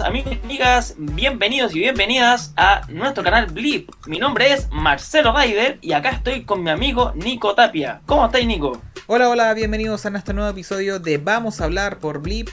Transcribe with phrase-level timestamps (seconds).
[0.00, 3.90] amigos y amigas, bienvenidos y bienvenidas a nuestro canal Blip.
[4.06, 8.00] Mi nombre es Marcelo Ryder y acá estoy con mi amigo Nico Tapia.
[8.06, 8.80] ¿Cómo estáis, Nico?
[9.06, 12.48] Hola, hola, bienvenidos a nuestro nuevo episodio de Vamos a hablar por Blip.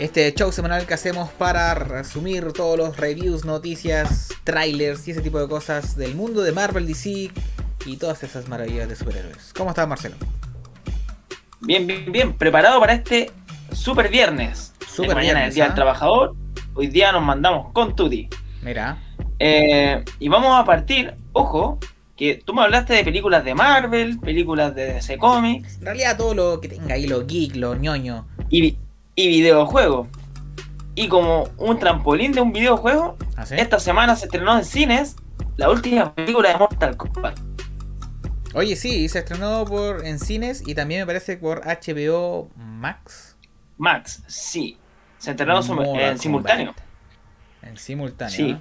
[0.00, 5.38] Este show semanal que hacemos para resumir todos los reviews, noticias, trailers y ese tipo
[5.38, 7.30] de cosas del mundo de Marvel, DC
[7.86, 9.52] y todas esas maravillas de superhéroes.
[9.56, 10.16] ¿Cómo estás, Marcelo?
[11.60, 12.32] Bien, bien, bien.
[12.32, 13.30] Preparado para este
[13.72, 14.72] super viernes.
[14.88, 15.76] Super mañana es el Día del ¿ah?
[15.76, 16.34] Trabajador.
[16.74, 18.28] Hoy día nos mandamos con Tutti.
[18.62, 18.98] Mira,
[19.38, 21.78] Eh, y vamos a partir, ojo,
[22.16, 26.34] que tú me hablaste de películas de Marvel, películas de DC Comics en realidad todo
[26.34, 28.26] lo que tenga ahí, lo geek, lo ñoño.
[28.50, 28.76] y,
[29.14, 30.08] y videojuegos.
[30.94, 33.54] Y como un trampolín de un videojuego, ¿Así?
[33.56, 35.16] esta semana se estrenó en cines
[35.56, 37.38] la última película de Mortal Kombat.
[38.54, 43.29] Oye, sí, se estrenó por en cines y también me parece por HBO Max.
[43.80, 44.76] Max, sí.
[45.18, 45.56] Se Mortal
[46.12, 46.74] en simultáneo.
[47.62, 48.36] En simultáneo.
[48.36, 48.50] Sí.
[48.50, 48.58] ¿eh?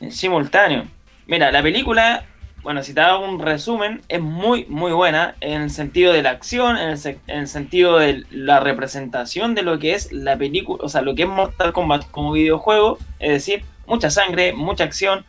[0.00, 0.84] En simultáneo.
[1.26, 2.24] Mira, la película,
[2.62, 6.30] bueno, si te hago un resumen, es muy, muy buena en el sentido de la
[6.30, 10.36] acción, en el, se- en el sentido de la representación de lo que es la
[10.36, 14.84] película, o sea, lo que es Mortal Kombat como videojuego, es decir, mucha sangre, mucha
[14.84, 15.24] acción,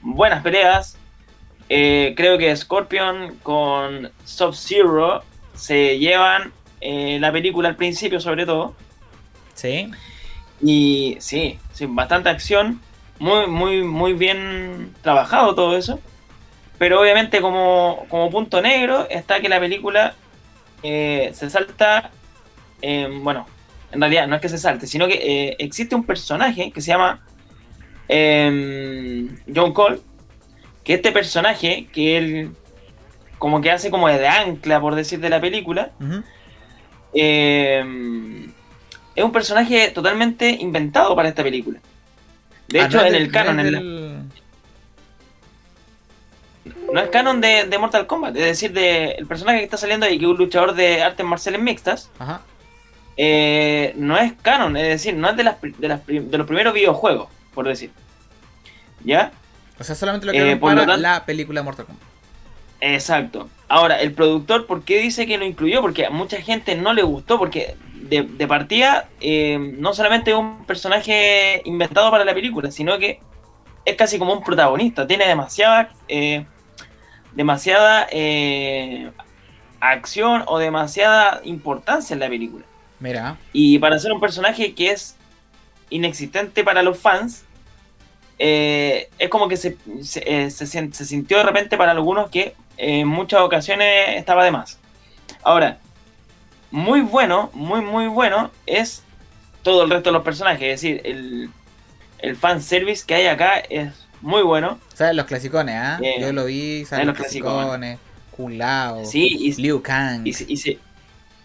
[0.00, 0.96] buenas peleas.
[1.68, 5.22] Eh, creo que Scorpion con Sub-Zero
[5.54, 8.74] se llevan eh, la película al principio, sobre todo.
[9.54, 9.90] Sí.
[10.60, 12.80] Y sí, sí, bastante acción,
[13.18, 16.00] muy, muy, muy bien trabajado todo eso.
[16.78, 20.14] Pero obviamente como, como punto negro está que la película
[20.82, 22.10] eh, se salta,
[22.80, 23.46] eh, bueno,
[23.92, 26.88] en realidad no es que se salte, sino que eh, existe un personaje que se
[26.88, 27.24] llama
[28.08, 30.00] eh, John Cole,
[30.82, 32.50] que este personaje, que él
[33.38, 35.90] como que hace como de ancla, por decir, de la película.
[37.14, 38.46] Eh,
[39.14, 41.78] es un personaje totalmente inventado para esta película.
[42.68, 44.22] De Ah, hecho, no en el canon, no es en la- del-
[46.92, 50.06] no es canon de, de Mortal Kombat, es decir, de, el personaje que está saliendo
[50.06, 52.42] ahí, que es un luchador de artes marciales mixtas, Ajá.
[53.16, 56.46] eh, no es canon, es decir, no es de, las, de, las pri- de los
[56.46, 57.90] primeros videojuegos, por decir.
[59.04, 59.32] ¿Ya?
[59.78, 62.06] O sea, solamente lo Eh, que lo para la película Mortal Kombat.
[62.84, 63.48] Exacto.
[63.68, 65.80] Ahora, el productor, ¿por qué dice que lo incluyó?
[65.80, 70.36] Porque a mucha gente no le gustó, porque de, de partida eh, no solamente es
[70.36, 73.20] un personaje inventado para la película, sino que
[73.84, 75.06] es casi como un protagonista.
[75.06, 76.44] Tiene demasiada, eh,
[77.34, 79.12] demasiada eh,
[79.80, 82.64] acción o demasiada importancia en la película.
[82.98, 83.38] Mira.
[83.52, 85.16] Y para ser un personaje que es
[85.88, 87.44] inexistente para los fans,
[88.38, 92.54] eh, es como que se, se, se sien- se sintió de repente para algunos que
[92.84, 94.78] en muchas ocasiones estaba de más.
[95.44, 95.78] Ahora,
[96.70, 99.02] muy bueno, muy muy bueno es
[99.62, 101.50] todo el resto de los personajes, es decir, el,
[102.18, 104.78] el fanservice que hay acá es muy bueno.
[104.94, 105.98] ¿Sabes los clasicones, ah?
[106.02, 107.98] Eh, Yo lo vi, ¿sabes ¿sabes los clasicones?
[108.36, 110.26] Kun Lao, Sí, y, Liu Kang.
[110.26, 110.78] Y, y, se-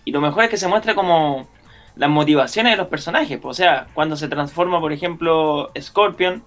[0.05, 1.47] y lo mejor es que se muestra como
[1.95, 3.39] las motivaciones de los personajes.
[3.43, 6.43] O sea, cuando se transforma, por ejemplo, Scorpion,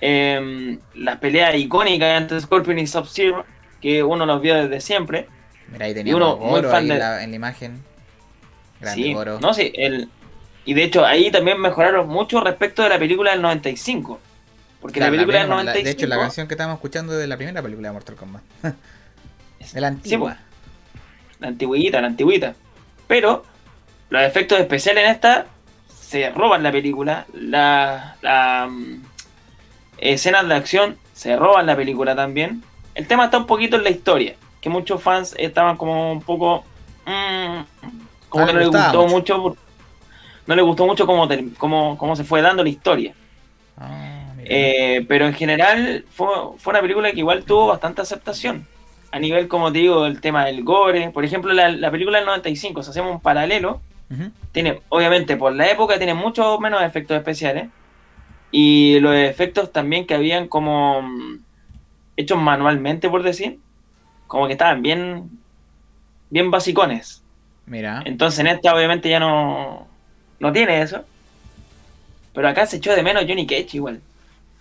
[0.00, 3.44] em, las peleas icónicas entre Scorpion y Sub-Zero,
[3.80, 5.26] que uno los vio desde siempre.
[5.68, 7.82] Mira, ahí y uno muy fan de- en la, en la imagen.
[8.80, 9.38] Grande Sí, Goro.
[9.40, 10.08] no, sí, el,
[10.64, 14.18] y de hecho ahí también mejoraron mucho respecto de la película del 95.
[14.80, 15.84] Porque Claro, la película del primera- la- 95...
[15.84, 18.42] de hecho, la canción que estábamos escuchando es de la primera película de Mortal Kombat.
[18.62, 20.36] de la Sí, antigua.
[20.38, 21.00] pues,
[21.40, 22.54] la antigüita, la antigüita.
[23.06, 23.44] Pero
[24.08, 25.46] los efectos especiales en esta
[26.00, 27.26] se roban la película.
[27.34, 29.02] La, la, mm,
[29.98, 32.62] escenas de acción se roban la película también.
[32.94, 34.34] El tema está un poquito en la historia.
[34.60, 36.64] Que muchos fans estaban como un poco.
[37.06, 37.60] mm,
[38.28, 39.56] como No que no les gustó mucho.
[40.46, 41.28] no les gustó mucho cómo,
[41.58, 43.14] cómo, cómo se fue dando la historia.
[43.78, 44.16] Ah.
[44.44, 46.26] Eh, pero en general fue,
[46.58, 48.66] fue una película que igual tuvo bastante aceptación.
[49.12, 51.10] A nivel, como te digo, el tema del gore.
[51.10, 53.80] Por ejemplo, la, la película del 95, si hacemos un paralelo,
[54.52, 57.68] tiene, obviamente, por la época tiene mucho menos efectos especiales.
[58.52, 61.38] Y los efectos también que habían como mm,
[62.20, 63.58] hechos manualmente, por decir,
[64.26, 65.30] como que estaban bien,
[66.30, 67.22] bien basicones.
[67.66, 68.02] Mira.
[68.04, 69.86] Entonces en esta obviamente ya no,
[70.38, 71.04] no tiene eso.
[72.32, 74.00] Pero acá se echó de menos Johnny Cage igual.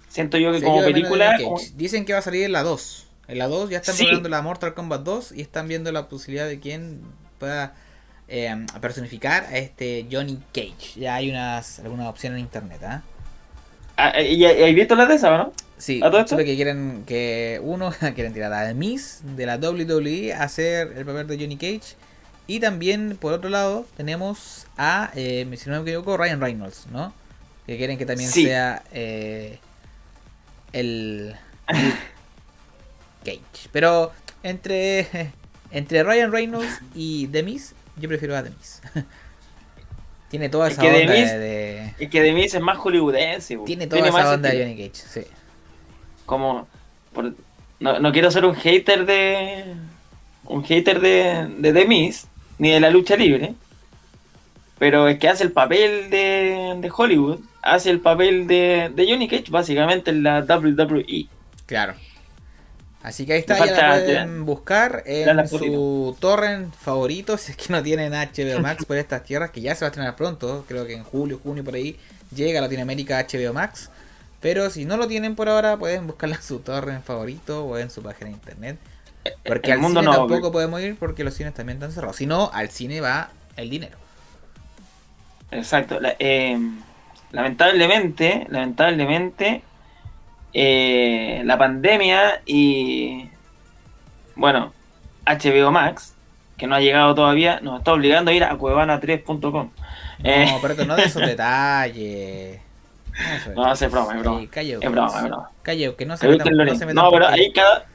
[0.08, 1.38] Siento yo que Se como película...
[1.44, 1.60] Como-.
[1.76, 3.08] Dicen que va a salir en la 2.
[3.28, 4.06] En la 2 ya están Sí.
[4.06, 7.02] probando la Mortal Kombat 2 y están viendo la posibilidad de quién
[7.38, 7.76] pueda
[8.28, 11.00] eh, personificar a este Johnny Cage.
[11.00, 13.04] Ya hay unas algunas opciones en internet, ¿ah?
[13.98, 15.54] Ah, ¿Y y hay visto las de esa, o no?
[15.80, 16.32] Sí, ¿A todo esto?
[16.36, 21.06] supe que quieren que uno quieren tirar a Miss de la WWE a hacer el
[21.06, 21.96] papel de Johnny Cage
[22.48, 27.14] Y también, por otro lado, tenemos a, eh, si no me equivoco, Ryan Reynolds, ¿no?
[27.66, 28.44] Que quieren que también Sí.
[28.46, 29.60] sea eh,
[30.74, 31.36] el
[33.24, 33.70] Cage.
[33.72, 34.12] Pero
[34.44, 35.32] entre,
[35.72, 38.82] entre Ryan Reynolds y Demis, yo prefiero a Demis.
[40.30, 42.78] Tiene toda Es esa que onda Demis- de, de- Es que de mí es más
[42.78, 43.58] hollywoodense.
[43.66, 44.60] Tiene toda más esa onda de.
[44.60, 45.22] Johnny Cage, sí.
[46.30, 46.68] Como.
[47.12, 47.34] por-
[47.80, 49.74] no, no quiero ser un hater de.
[50.46, 52.28] Un hater de, de The Miz,
[52.60, 53.56] ni de la lucha libre.
[54.78, 57.40] Pero es que hace el papel de, de Hollywood.
[57.62, 61.28] Hace el papel de, de Johnny Cage, básicamente en la WWE.
[61.66, 61.96] Claro.
[63.02, 67.72] Así que ahí está, ya la pueden buscar en su torrent favorito, si es que
[67.72, 70.86] no tienen HBO Max por estas tierras, que ya se va a estrenar pronto, creo
[70.86, 71.98] que en julio, junio, por ahí,
[72.36, 73.90] llega a Latinoamérica HBO Max.
[74.42, 77.90] Pero si no lo tienen por ahora, pueden buscarla en su torrent favorito o en
[77.90, 78.78] su página de internet.
[79.46, 82.16] Porque El al mundo cine no- tampoco podemos ir porque los cines también están cerrados.
[82.16, 83.98] Si no, al cine va el dinero.
[85.52, 86.00] Exacto.
[86.00, 86.58] La- eh,
[87.32, 89.62] lamentablemente, lamentablemente,
[90.54, 93.30] eh, la pandemia y,
[94.36, 94.74] bueno,
[95.26, 96.14] HBO Max,
[96.58, 99.70] que no ha llegado todavía, nos está obligando a ir a cuevana3.com.
[100.24, 102.60] Eh, No, pero esto no de esos detalles.
[103.56, 104.40] No, es broma, es broma.
[104.40, 105.52] Sí, calleo, Es broma, es broma.
[105.62, 106.80] Calleo, que no se metan, no Lorenzo.
[106.80, 107.86] se metan No, pero ahí cada,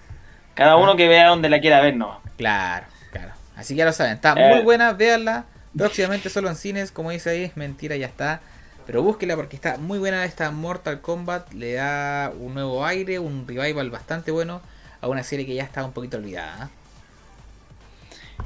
[0.54, 2.20] cada uno que vea donde la quiera ver, no.
[2.36, 3.32] Claro, claro.
[3.56, 4.54] Así que ya lo saben, está Eh.
[4.54, 5.44] muy buena, véanla.
[5.76, 8.40] Próximamente solo en cines, como dice ahí, es mentira, ya está.
[8.86, 11.52] Pero búsquela porque está muy buena esta Mortal Kombat.
[11.54, 14.60] Le da un nuevo aire, un revival bastante bueno
[15.00, 16.66] a una serie que ya está un poquito olvidada.
[16.66, 16.68] ¿eh?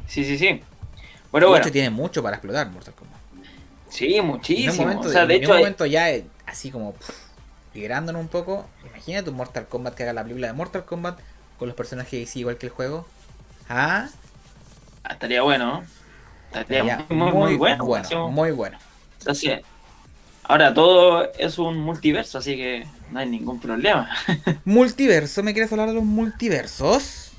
[0.06, 0.62] Sí, sí, sí.
[1.30, 1.64] Bueno, de bueno.
[1.64, 3.18] hecho, tiene mucho para explotar Mortal Kombat.
[3.90, 4.74] Sí, En un muchísimo.
[4.84, 7.10] momento, o sea, de en hecho, un hay- momento ya eh, así como pff,
[7.74, 8.66] un poco.
[8.88, 11.18] Imagínate un Mortal Kombat que haga la película de Mortal Kombat
[11.58, 13.06] con los personajes igual que el juego.
[13.68, 14.08] Ah,
[15.08, 15.66] estaría bueno.
[15.66, 15.84] ¿no?
[16.58, 18.28] Estaría Sería muy, muy, bueno.
[18.30, 18.78] muy bueno.
[19.18, 19.60] Entonces,
[20.44, 24.08] ahora todo es un multiverso, así que no hay ningún problema.
[24.64, 27.32] Multiverso, ¿me quieres hablar de los multiversos?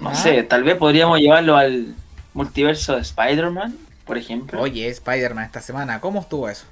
[0.00, 0.14] No Ah.
[0.14, 1.94] sé, tal vez podríamos llevarlo al
[2.32, 4.60] multiverso de Spider-Man, por ejemplo.
[4.60, 6.66] Oye, Spider-Man esta semana, ¿cómo estuvo eso?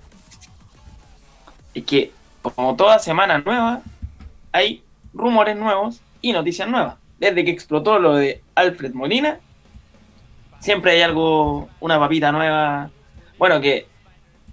[1.74, 3.82] Y que, como toda semana nueva,
[4.52, 4.82] hay
[5.14, 6.96] rumores nuevos y noticias nuevas.
[7.18, 9.38] Desde que explotó lo de Alfred Molina,
[10.60, 12.90] siempre hay algo, una papita nueva.
[13.38, 13.86] Bueno, que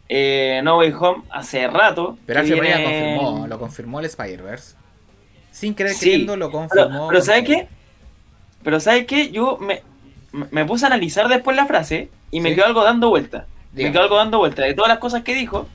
[0.07, 2.17] eh, No Way Home hace rato.
[2.25, 4.75] Pero Alfred Molina viene- confirmó, lo confirmó el Spider-Verse.
[5.51, 7.07] Sin querer Sí, queriendo, lo confirmó.
[7.09, 7.67] pero ¿sabes qué?
[8.63, 9.31] Pero ¿sabes qué?
[9.31, 9.81] Yo me,
[10.51, 12.55] me puse a analizar después la frase y me Sí.
[12.55, 13.45] quedó algo dando vuelta.
[13.73, 14.63] Me quedó algo dando vuelta.
[14.63, 15.67] De todas las cosas que dijo,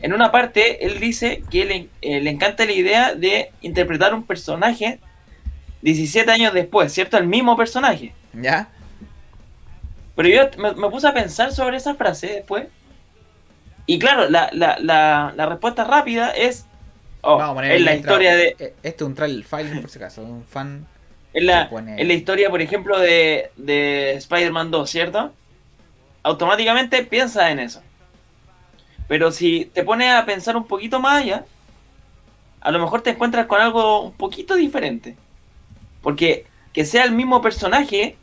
[0.00, 4.26] en una parte él dice que le, eh, le encanta la idea de interpretar un
[4.26, 5.00] personaje
[5.82, 7.18] 17 años después, ¿cierto?
[7.18, 8.14] El mismo personaje.
[8.32, 8.68] ¿Ya?
[10.14, 12.68] Pero yo me, me puse a pensar sobre esa frase después.
[13.86, 16.66] Y claro, la, la, la, la respuesta rápida es...
[17.22, 18.56] Oh, poner es la historia de...
[18.58, 20.22] Eh, Este es un trial file, por si acaso.
[20.22, 20.86] Un fan.
[21.32, 25.32] Es la, pone- es la historia, por ejemplo, de, de Spider-Man 2, ¿cierto?
[26.22, 27.82] Automáticamente piensa en eso.
[29.08, 31.44] Pero si te pones a pensar un poquito más allá,
[32.60, 35.16] a lo mejor te encuentras con algo un poquito diferente.
[36.02, 38.16] Porque que sea el mismo personaje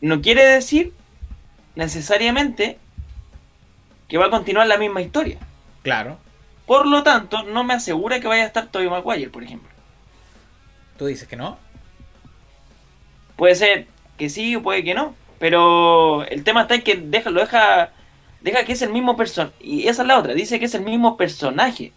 [0.00, 0.92] no quiere decir
[1.74, 2.78] necesariamente
[4.08, 5.38] que va a continuar la misma historia.
[5.82, 6.18] Claro.
[6.66, 9.68] Por lo tanto, no me asegura que vaya a estar Tobey Maguire, por ejemplo.
[10.98, 11.58] Tú dices que no.
[13.36, 13.86] Puede ser
[14.18, 15.14] que sí o puede que no.
[15.38, 17.90] Pero el tema está en que deja, lo deja,
[18.40, 19.54] deja que es el mismo personaje.
[19.60, 20.34] Y esa es la otra.
[20.34, 21.94] Dice que es el mismo personaje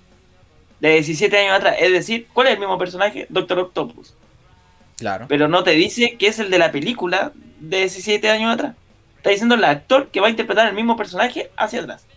[0.79, 1.75] de 17 años atrás.
[1.79, 3.27] Es decir, ¿cuál es el mismo personaje?
[3.29, 4.15] Doctor Octopus.
[4.97, 5.27] Claro.
[5.27, 8.75] Pero no te dice que es el de la película de 17 años atrás.
[9.17, 12.07] Está diciendo el actor que va a interpretar el mismo personaje hacia atrás.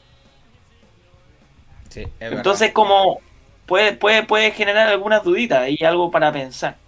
[1.88, 2.38] Sí, es verdad.
[2.38, 3.20] Entonces, como
[3.66, 6.80] puede, puede, puede generar algunas duditas y algo para pensar.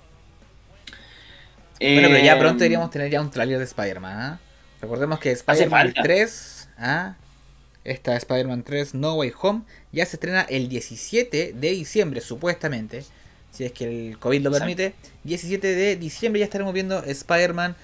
[1.93, 4.21] Bueno, pero ya Eh, pronto deberíamos tener ya un trailer de Spider-Man.
[4.21, 4.41] ¿ah?
[4.81, 6.03] Recordemos que Spider-Man falta.
[6.03, 7.17] 3, ¿ah?
[7.91, 13.05] Esta Spider-Man 3 No Way Home, ya se estrena el 17 de diciembre, supuestamente.
[13.51, 14.95] Si es que el COVID lo permite.
[15.25, 17.77] 17 de diciembre ya estaremos viendo Spider-Man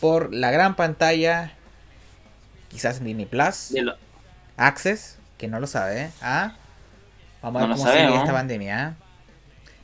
[0.00, 1.52] por la gran pantalla.
[2.68, 3.70] Quizás en Disney Plus.
[3.72, 3.96] lo-
[4.58, 6.10] Access, que no lo sabe, ¿eh?
[6.22, 6.56] ¿Ah?
[7.42, 8.94] Vamos a No ver lo cómo sigue esta pandemia, ¿ah?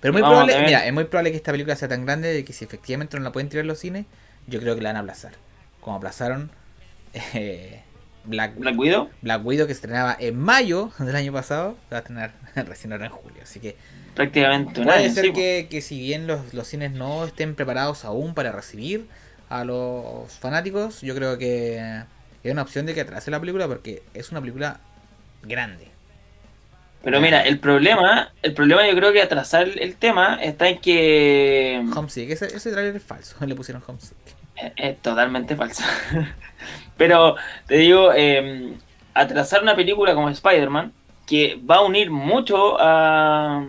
[0.00, 2.45] Pero muy Vamos probable, mira, es muy probable que esta película sea tan grande de
[2.45, 4.07] que si efectivamente no la pueden tirar los cines,
[4.49, 5.33] yo creo que la van a aplazar.
[5.81, 6.50] Como aplazaron
[7.35, 7.83] eh,
[8.25, 9.11] Black, Black Widow.
[9.21, 12.33] Black Widow que estrenaba en mayo del año pasado, se va a estrenar
[12.69, 13.38] recién ahora en julio.
[13.43, 13.76] Así que
[14.14, 15.14] Prácticamente puede año.
[15.14, 19.07] ser sí, que, que si bien los, los cines no estén preparados aún para recibir
[19.49, 22.02] a los fanáticos, yo creo que
[22.43, 24.81] es una opción de que atrase la película porque es una película
[25.43, 25.88] grande.
[27.02, 31.85] Pero mira, el problema, el problema yo creo que atrasar el tema está en que...
[31.95, 34.17] Homesick, ese, ese trailer es falso, le pusieron Homesick.
[34.57, 35.83] Es, es totalmente falso.
[36.97, 38.75] Pero te digo, eh,
[39.15, 40.93] atrasar una película como Spider-Man,
[41.27, 43.65] que va a unir mucho a,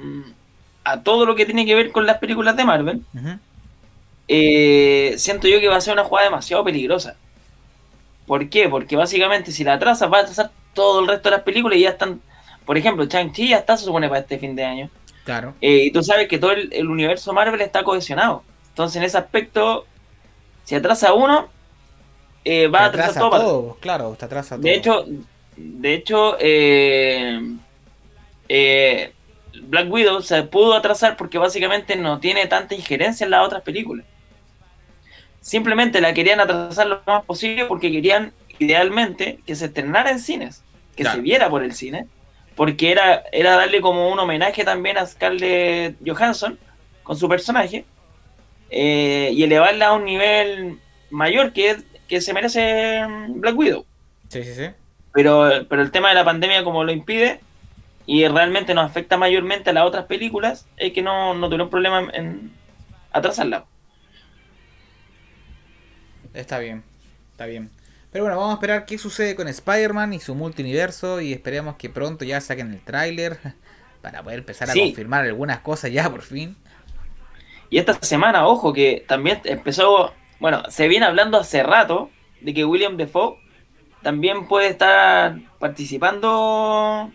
[0.84, 3.02] a todo lo que tiene que ver con las películas de Marvel,
[4.28, 7.16] eh, siento yo que va a ser una jugada demasiado peligrosa.
[8.26, 8.70] ¿Por qué?
[8.70, 11.82] Porque básicamente si la atrasas, va a atrasar todo el resto de las películas y
[11.82, 12.22] ya están...
[12.66, 14.90] Por ejemplo, Shang-Chi ya está, se supone, para este fin de año.
[15.26, 15.54] Claro.
[15.60, 18.44] Eh, y tú sabes que todo el, el universo Marvel está cohesionado.
[18.70, 19.86] Entonces, en ese aspecto,
[20.64, 21.50] si atrasa uno,
[22.46, 23.78] eh, va a Te atrasar atrasa todo.
[23.80, 24.62] claro, te atrasa todo.
[24.62, 25.06] De hecho,
[25.56, 27.40] de hecho, eh,
[28.50, 29.14] eh,
[29.64, 34.06] Black Widow se pudo atrasar porque básicamente no tiene tanta injerencia en las otras películas.
[35.42, 40.64] Simplemente la querían atrasar lo más posible porque querían idealmente que se estrenara en cines,
[40.96, 41.18] que Claro.
[41.18, 42.08] se viera por el cine,
[42.56, 46.58] porque era, era darle como un homenaje también a Scarlett Johansson
[47.04, 47.86] con su personaje
[48.74, 50.80] eh, y elevarla a un nivel
[51.12, 51.78] mayor que,
[52.08, 53.86] que se merece mm, Black Widow
[54.30, 54.68] Sí, sí, sí.
[55.14, 57.40] pero, pero el tema de la pandemia como lo impide
[58.06, 62.00] y realmente nos afecta mayormente a las otras películas, es que no, no tuvieron problema
[62.02, 62.52] en, en
[63.14, 63.66] atrasarla.
[66.34, 66.84] Está bien,
[67.32, 67.70] está bien.
[68.12, 71.90] Pero bueno, vamos a esperar qué sucede con Spider-Man y su multiverso y esperemos que
[71.90, 73.38] pronto ya saquen el tráiler
[74.02, 74.80] para poder empezar a Sí.
[74.88, 76.56] confirmar algunas cosas ya por fin.
[77.70, 82.10] Y esta semana, ojo, que también empezó, bueno, se viene hablando hace rato
[82.42, 83.38] de que William Defoe
[84.02, 87.12] también puede estar participando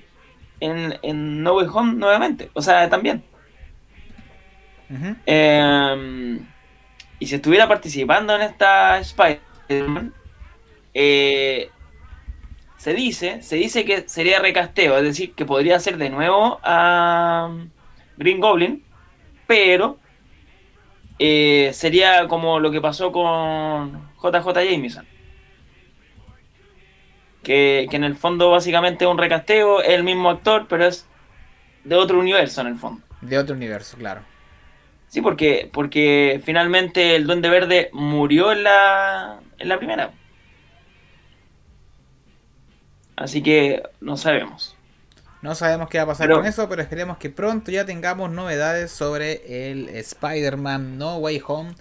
[0.61, 3.23] en, en No Way Home nuevamente, o sea, también.
[5.27, 6.41] Eh,
[7.19, 10.15] y si estuviera participando en esta Spider-Man,
[10.95, 11.71] eh,
[12.77, 17.53] se dice, se dice que sería recasteo, es decir, que podría ser de nuevo a
[18.17, 18.85] Green Goblin,
[19.47, 19.99] pero
[21.19, 25.07] eh, sería como lo que pasó con JJ Jameson.
[27.43, 31.07] Que, que en el fondo básicamente es un recasteo, es el mismo actor, pero es
[31.85, 33.03] de otro universo en el fondo.
[33.21, 34.23] De otro universo, claro.
[35.09, 40.13] Sí, porque, porque finalmente el Duende Verde murió en la, en la primera.
[43.17, 44.78] Así que no sabemos.
[45.43, 48.31] No sabemos qué va a pasar Pero- con eso, pero esperemos que pronto ya tengamos
[48.31, 51.75] novedades sobre el Spider-Man No Way Home.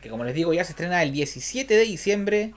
[0.00, 2.54] Que como les digo, ya se estrena el 17 de diciembre.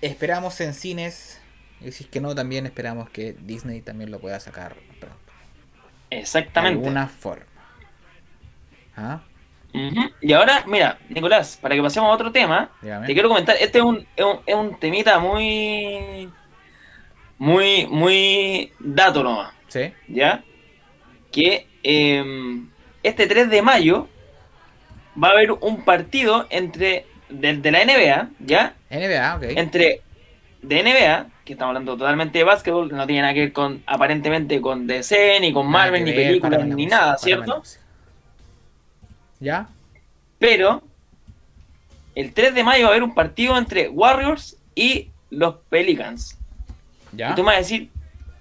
[0.00, 1.40] Esperamos en cines.
[1.80, 5.18] Y si es que no, también esperamos que Disney también lo pueda sacar pronto.
[6.10, 6.78] De Exactamente.
[6.78, 7.44] alguna forma.
[8.96, 9.20] ¿Ah?
[10.22, 13.06] Y ahora, mira, Nicolás, para que pasemos a otro tema, Dígame.
[13.06, 16.30] te quiero comentar, este es un, es un, es un temita muy,
[17.36, 19.92] muy, muy dato nomás, ¿Sí?
[20.08, 20.42] ¿ya?
[21.30, 22.62] Que eh,
[23.02, 24.08] este 3 de mayo
[25.22, 28.74] va a haber un partido entre, de, de la NBA, ¿ya?
[28.90, 29.42] NBA, ok.
[29.56, 30.02] entre
[30.62, 33.82] de NBA, que estamos hablando totalmente de básquetbol, que no tiene nada que ver con,
[33.86, 37.62] aparentemente, con DC, ni con Marvel, ni películas, ni nada, ¿cierto?
[39.38, 39.68] ¿Ya?
[40.38, 40.82] Pero
[42.14, 46.38] el 3 de mayo va a haber un partido entre Warriors y los Pelicans.
[47.12, 47.30] ¿Ya?
[47.30, 47.90] Y tú me vas a decir,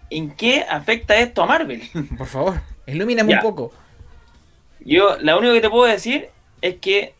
[0.09, 1.81] ¿en qué afecta esto a Marvel?
[2.17, 3.37] Por favor, ilumíname Ya.
[3.37, 3.73] un poco.
[4.81, 6.29] Yo, lo único que te puedo decir
[6.61, 7.13] es que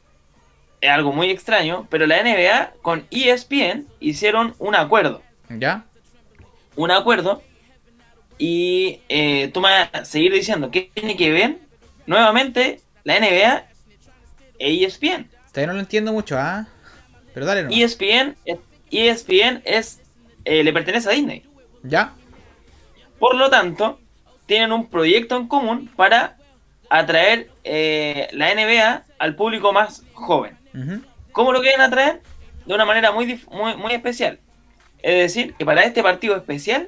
[0.81, 5.21] es algo muy extraño, pero la NBA con E ESPN hicieron un acuerdo.
[5.49, 5.85] ¿Ya?
[6.77, 7.41] un acuerdo
[8.37, 11.57] y eh, tú me vas a seguir diciendo que tiene que ver
[12.05, 13.65] nuevamente la NBA
[14.59, 15.29] e ESPN.
[15.53, 16.67] Todavía no lo entiendo mucho, ¿ah?
[17.33, 17.69] Pero dale, no.
[17.71, 18.57] ESPN, es-
[18.91, 20.01] ESPN es,
[20.43, 21.45] eh, le pertenece a Disney.
[21.83, 22.13] ¿Ya?
[23.25, 23.99] Por lo tanto,
[24.45, 26.37] tienen un proyecto en común para
[26.91, 30.55] atraer eh, la NBA al público más joven.
[31.31, 32.21] ¿Cómo lo quieren atraer?
[32.67, 34.37] De una manera muy, muy, muy especial.
[35.01, 36.87] Es decir, que para este partido especial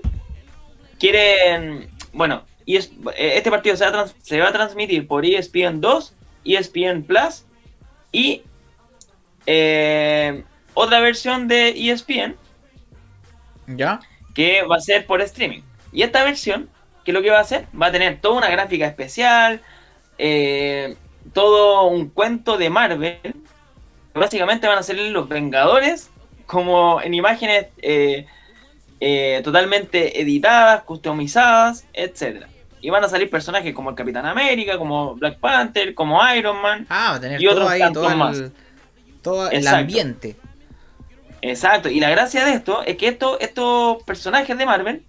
[0.99, 5.25] quieren, bueno, ES eh, este partido se va, a trans- se va a transmitir por
[5.25, 6.13] ESPN 2,
[6.45, 7.45] ESPN Plus
[8.11, 8.43] y
[9.47, 10.43] eh,
[10.75, 12.35] otra versión de ESPN
[13.67, 13.99] ¿Ya?
[14.35, 15.61] que va a ser por streaming.
[15.97, 16.69] Y esta versión,
[17.03, 17.65] que lo que va a hacer?
[17.73, 19.61] Va a tener toda una gráfica especial,
[20.19, 20.95] eh,
[21.33, 23.17] todo un cuento de Marvel.
[24.13, 26.11] Básicamente van a salir los Vengadores
[26.45, 28.27] como en imágenes eh,
[28.99, 32.47] eh, totalmente editadas, customizadas, etcétera.
[32.79, 36.85] Y van a salir personajes como el Capitán América, como Black Panther, como Iron Man.
[36.91, 38.43] Ah, va a tener Y todo otros ahí, todo el, más.
[39.23, 39.79] todo el Exacto.
[39.79, 40.35] ambiente.
[41.41, 45.03] Exacto, y la gracia de esto es que esto, estos personajes de Marvel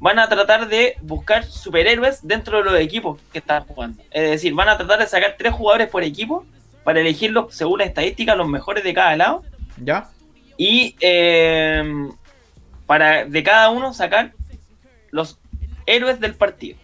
[0.00, 4.02] van a tratar de buscar superhéroes dentro de los equipos que están jugando.
[4.10, 6.44] Es decir, van a tratar de sacar tres jugadores por equipo
[6.82, 9.44] para elegirlos según la estadística, los mejores de cada lado.
[9.76, 10.08] ¿Ya?
[10.56, 12.08] Y eh,
[12.86, 14.32] para de cada uno sacar
[15.10, 15.38] los
[15.84, 16.78] héroes del partido.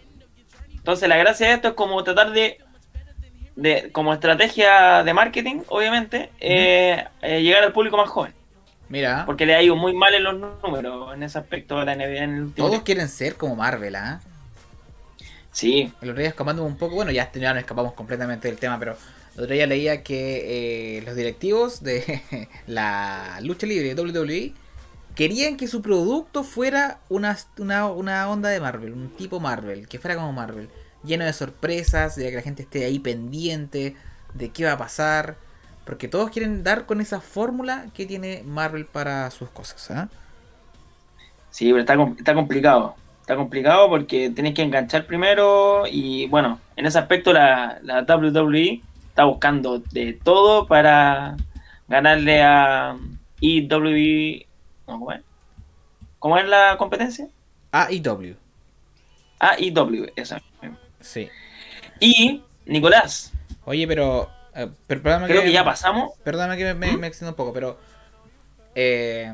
[0.75, 2.59] Entonces la gracia de esto es como tratar de,
[3.55, 8.33] de como estrategia de marketing, obviamente, eh, eh, llegar al público más joven.
[8.89, 9.25] Mira.
[9.25, 12.23] Porque le ha ido muy mal en los números en ese aspecto a la NBA
[12.23, 14.21] en el último Todos quieren ser como Marvel, ¿ah?
[15.51, 18.77] Sí, El otro día escapando un poco, bueno, ya, ya nos escapamos completamente del tema,
[18.77, 18.95] pero
[19.35, 22.21] el otro día leía que eh, los directivos de
[22.67, 24.53] la lucha libre de WWE
[25.15, 29.97] querían que su producto fuera una, una, una onda de Marvel, un tipo Marvel, que
[29.97, 30.69] fuera como Marvel,
[31.03, 33.95] lleno de sorpresas, de que la gente esté ahí pendiente
[34.35, 35.37] de qué va a pasar,
[35.87, 40.09] porque todos quieren dar con esa fórmula que tiene Marvel para sus cosas, ¿ah?
[41.49, 42.95] sí, pero está, com- está complicado.
[43.21, 48.81] Está complicado porque tenés que enganchar primero y bueno, en ese aspecto la, la WWE
[49.09, 51.35] está buscando de todo para
[51.87, 52.95] ganarle a
[53.41, 54.45] IW...
[54.87, 55.21] No, ¿cómo es?
[56.19, 57.27] ¿Cómo es la competencia?
[57.71, 58.35] AEW,
[59.39, 60.41] A IW, esa.
[61.01, 61.29] sí.
[61.99, 63.33] Y Nicolás,
[63.65, 64.29] Oye, pero...
[64.87, 66.11] perdóname creo que ya pasamos.
[66.23, 66.97] Perdóname que me, me, ¿Mm?
[66.97, 67.79] me extiendo un poco, pero.
[68.75, 69.33] eh,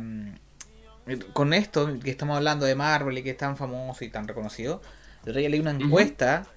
[1.33, 4.81] con esto que estamos hablando de Marvel y que es tan famoso y tan reconocido,
[5.25, 6.47] día leí una encuesta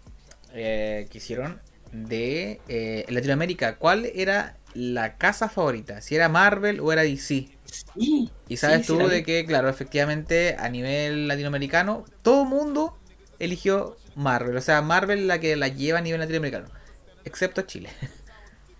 [0.53, 1.61] eh, que hicieron
[1.93, 3.79] de eh, Latinoamérica.
[3.79, 6.01] ¿Cuál era la casa favorita?
[6.01, 7.49] ¿Si era Marvel o era DC?
[7.65, 12.99] Sí, Y sabes sí, tú de que, claro, efectivamente a nivel latinoamericano, todo mundo
[13.39, 14.57] eligió Marvel.
[14.57, 16.71] O sea, Marvel la que la lleva a nivel latinoamericano.
[17.25, 17.91] Excepto Chile.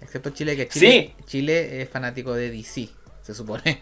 [0.01, 2.89] Excepto Chile, que Chile, Chile es fanático de DC,
[3.23, 3.81] se supone.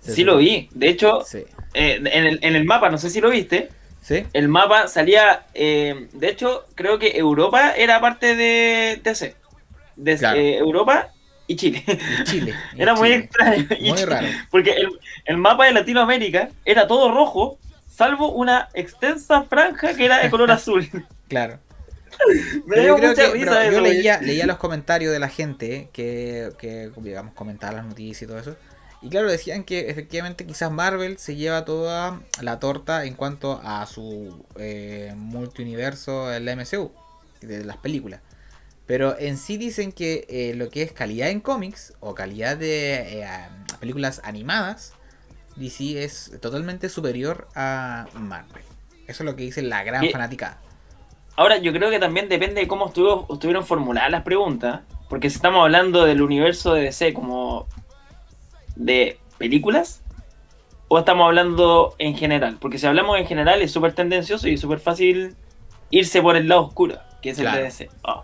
[0.00, 0.68] Se Sí lo vi.
[0.72, 1.38] De hecho, Sí.
[1.74, 3.68] eh, en, el, en el mapa, no sé si lo viste,
[4.00, 4.24] ¿Sí?
[4.32, 9.34] el mapa salía, eh, de hecho, creo que Europa era parte de DC.
[9.96, 10.38] De, Claro.
[10.40, 11.08] eh, Europa
[11.46, 11.84] y Chile.
[11.86, 12.54] Y Chile.
[12.76, 13.66] y era muy extraño.
[13.78, 14.26] Y Muy Chile- raro.
[14.50, 14.88] Porque el,
[15.26, 17.58] el mapa de Latinoamérica era todo rojo,
[17.88, 20.88] salvo una extensa franja que era de color azul.
[21.28, 21.58] Claro.
[22.66, 25.12] Me Pero dio yo creo mucha que risa pero yo eso, leía, leía los comentarios
[25.12, 28.56] de la gente que, que, digamos, comentaba las noticias y todo eso.
[29.02, 33.86] Y claro, decían que efectivamente quizás Marvel se lleva toda la torta en cuanto a
[33.86, 36.92] su eh, multiuniverso, el MCU,
[37.40, 38.20] de las películas.
[38.86, 43.22] Pero en sí dicen que eh, lo que es calidad en cómics o calidad de
[43.22, 43.28] eh,
[43.78, 44.92] películas animadas,
[45.56, 48.64] DC es totalmente superior a Marvel.
[49.06, 50.60] Eso es lo que dice la gran fanaticada.
[51.40, 54.82] Ahora, yo creo que también depende de cómo estuvo, estuvieron formuladas las preguntas.
[55.08, 57.66] Porque si estamos hablando del universo de DC como
[58.76, 60.02] de películas,
[60.88, 62.58] o estamos hablando en general.
[62.60, 65.34] Porque si hablamos en general es súper tendencioso y súper fácil
[65.88, 67.88] irse por el lado oscuro, que es el de DC.
[68.02, 68.22] Oh,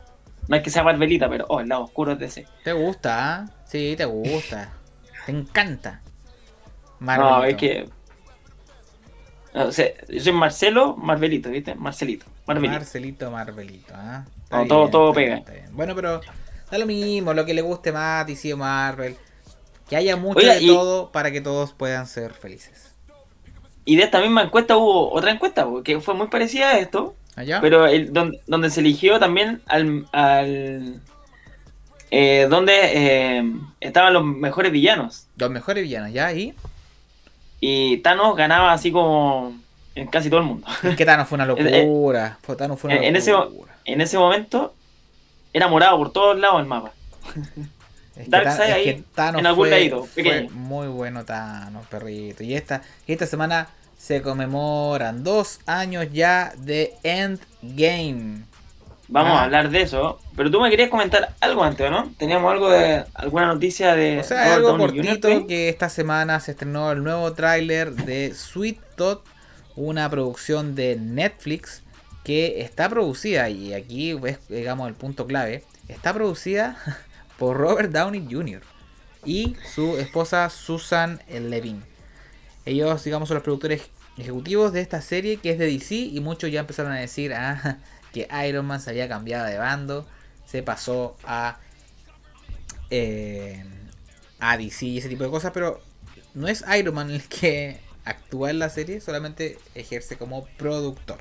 [0.49, 2.47] no es que sea Marvelita, pero oh, el lado oscuro es DC.
[2.65, 3.35] ¿Te gusta?
[3.35, 3.51] ah?
[3.65, 4.75] Sí, te gusta.
[5.25, 6.03] te encanta.
[7.01, 7.45] No, Marvelito.
[7.47, 7.89] es que.
[9.55, 11.75] no, o sea, yo soy Marcelo, Marvelito, ¿viste?
[11.77, 12.73] Marcelito, Marvelito.
[12.75, 14.25] Marcelito Marvelito, ¿ah?
[14.51, 15.61] No, todo- todo bien, pega.
[15.61, 15.77] bien.
[15.77, 16.21] Bueno, pero
[16.71, 19.17] da lo mismo, lo que le guste más, DC o Marvel.
[19.89, 22.93] Que haya mucho Oiga, de y- todo para que todos puedan ser felices.
[23.85, 27.61] Y de esta misma encuesta hubo otra encuesta, que fue muy parecida a esto, ¿Allá?
[27.61, 30.07] pero el, donde, donde se eligió también al...
[30.13, 31.01] al
[32.11, 32.73] eh, donde
[33.39, 35.27] eh, estaban los mejores villanos.
[35.37, 36.33] Los mejores villanos, ¿ya?
[36.33, 36.55] ¿Y?
[37.61, 39.55] Y Thanos ganaba así como
[39.97, 40.67] en casi todo el mundo.
[40.85, 42.39] Es que Thanos fue una Eh, locura.
[42.43, 43.75] Fue- Thanos fue una en- en ese- locura.
[43.85, 44.75] En ese momento
[45.53, 46.93] era morado por todos lados el mapa.
[48.17, 50.51] Es que, Darkseid es ahí, que Thanos en algún fue, pequeño.
[50.53, 52.43] muy bueno Thanos, perrito.
[52.43, 58.45] Y esta, y esta semana se conmemoran dos años ya de Endgame.
[59.09, 59.41] Vamos Ah.
[59.41, 60.19] a hablar de eso.
[60.35, 62.11] Pero tú me querías comentar algo antes, ¿o ¿no?
[62.19, 66.91] Teníamos algo de alguna noticia de O sea, algo cortito que esta semana se estrenó
[66.93, 69.25] el nuevo tráiler de Sweet Tot,
[69.77, 71.83] una producción de Netflix
[72.25, 76.77] que está producida, y aquí ves, digamos, el punto clave, está producida
[77.39, 78.63] por Robert Downey Jr.
[79.25, 81.85] y su esposa Susan Levin.
[82.65, 83.83] Ellos, digamos, son los productores
[84.19, 87.79] ejecutivos de esta serie que es de DC y muchos ya empezaron a decir ah,
[88.13, 90.07] que Iron Man se había cambiado de bando,
[90.47, 91.59] se pasó a
[92.91, 93.65] eh,
[94.39, 95.81] a DC y ese tipo de cosas, pero
[96.35, 101.19] no es Iron Man el que actúa en la serie, solamente ejerce como productor.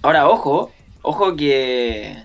[0.00, 2.22] Ahora, ojo, ojo que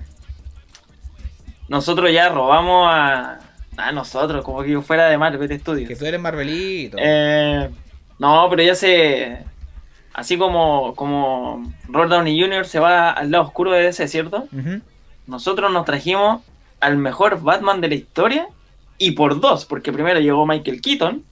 [1.68, 3.40] nosotros ya robamos a,
[3.78, 5.88] Ah, nosotros, como que yo fuera de Marvel Studios.
[5.88, 6.98] Que tú eres Marvelito.
[7.00, 7.70] Eh,
[8.20, 9.40] no, pero ya se.
[10.14, 12.66] Así como, como Robert Downey Jr.
[12.66, 14.48] se va al lado oscuro de ese, ¿cierto?
[15.26, 16.44] Nosotros nos trajimos
[16.80, 18.48] al mejor Batman de la historia
[19.00, 21.24] y por dos, porque primero llegó Michael Keaton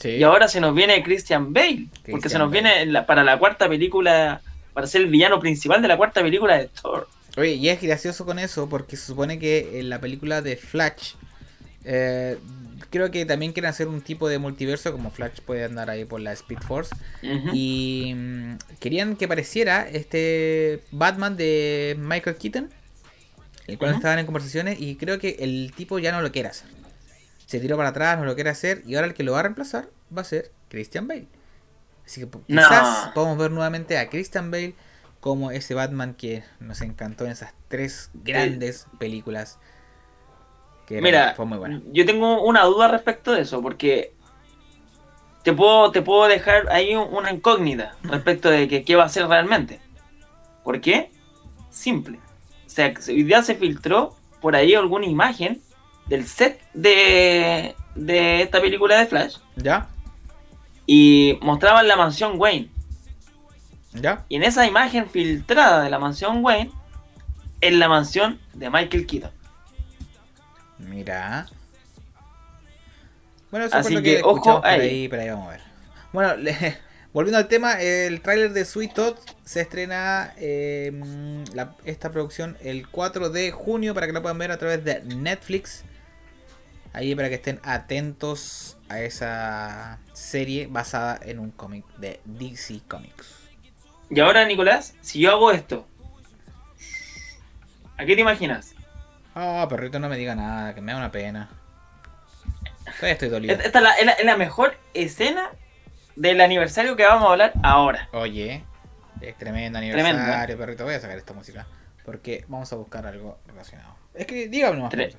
[0.00, 0.08] Sí.
[0.10, 2.62] y ahora se nos viene Christian Bale, porque se nos Bale.
[2.62, 4.40] viene la- para la cuarta película,
[4.74, 7.06] para ser el villano principal de la cuarta película de Thor.
[7.36, 11.12] Oye, y es gracioso con eso porque se supone que en la película de Flash,
[11.84, 12.38] eh,
[12.90, 16.20] creo que también quieren hacer un tipo de multiverso como Flash puede andar ahí por
[16.20, 16.94] la Speed Force.
[17.52, 22.70] Y mm, querían que apareciera este Batman de Michael Keaton,
[23.66, 26.68] el cual estaban en conversaciones y creo que el tipo ya no lo quiere hacer.
[27.50, 29.42] Se tiró para atrás, no lo quiere hacer y ahora el que lo va a
[29.42, 31.26] reemplazar va a ser Christian Bale.
[32.06, 32.44] Así que No.
[32.46, 34.76] quizás podamos ver nuevamente a Christian Bale
[35.18, 39.58] como ese Batman que nos encantó en esas tres grandes películas.
[40.86, 41.82] Que Mira, fue muy buena.
[41.92, 44.14] yo tengo una duda respecto de eso, porque
[45.42, 49.08] te puedo, te puedo dejar ahí un- una incógnita respecto de que qué va a
[49.08, 49.80] ser realmente.
[50.62, 51.10] ¿Por qué?
[51.68, 52.20] Simple.
[52.64, 55.60] O sea, hoy día se filtró por ahí alguna imagen
[56.10, 59.88] del set de, de esta película de Flash ¿Ya?
[60.86, 62.68] y mostraban la mansión Wayne.
[63.94, 64.24] ¿Ya?
[64.28, 66.70] Y en esa imagen filtrada de la mansión Wayne,
[67.60, 69.30] es la mansión de Michael Keaton.
[70.78, 71.46] Mira.
[73.50, 74.80] Bueno, eso Así lo que, que, ojo escuchamos por ahí.
[74.80, 75.60] ahí, pero ahí vamos a ver.
[76.12, 76.78] Bueno, le-
[77.12, 80.92] volviendo al tema, el tráiler de Sweet Todd se estrena eh,
[81.52, 85.02] la- esta producción el 4 de junio para que la puedan ver a través de
[85.04, 85.84] Netflix.
[86.92, 93.36] Ahí para que estén atentos a esa serie basada en un cómic de DC Comics.
[94.10, 95.86] Y ahora, Nicolás, si yo hago esto,
[97.96, 98.74] ¿a qué te imaginas?
[99.34, 101.48] Ah, perrito, no me diga nada, que me da una pena.
[102.96, 103.54] Todavía estoy dolido.
[103.54, 105.50] Esta es la, es la- es la mejor escena
[106.16, 108.08] del aniversario que vamos a hablar ahora.
[108.12, 108.64] Oye,
[109.20, 110.08] es tremendo Tremendo.
[110.20, 110.84] aniversario, perrito.
[110.84, 111.66] Voy a sacar esta música.
[112.04, 113.94] Porque vamos a buscar algo relacionado.
[114.14, 114.90] Es que dígame nomás.
[114.90, 115.14] Tre-.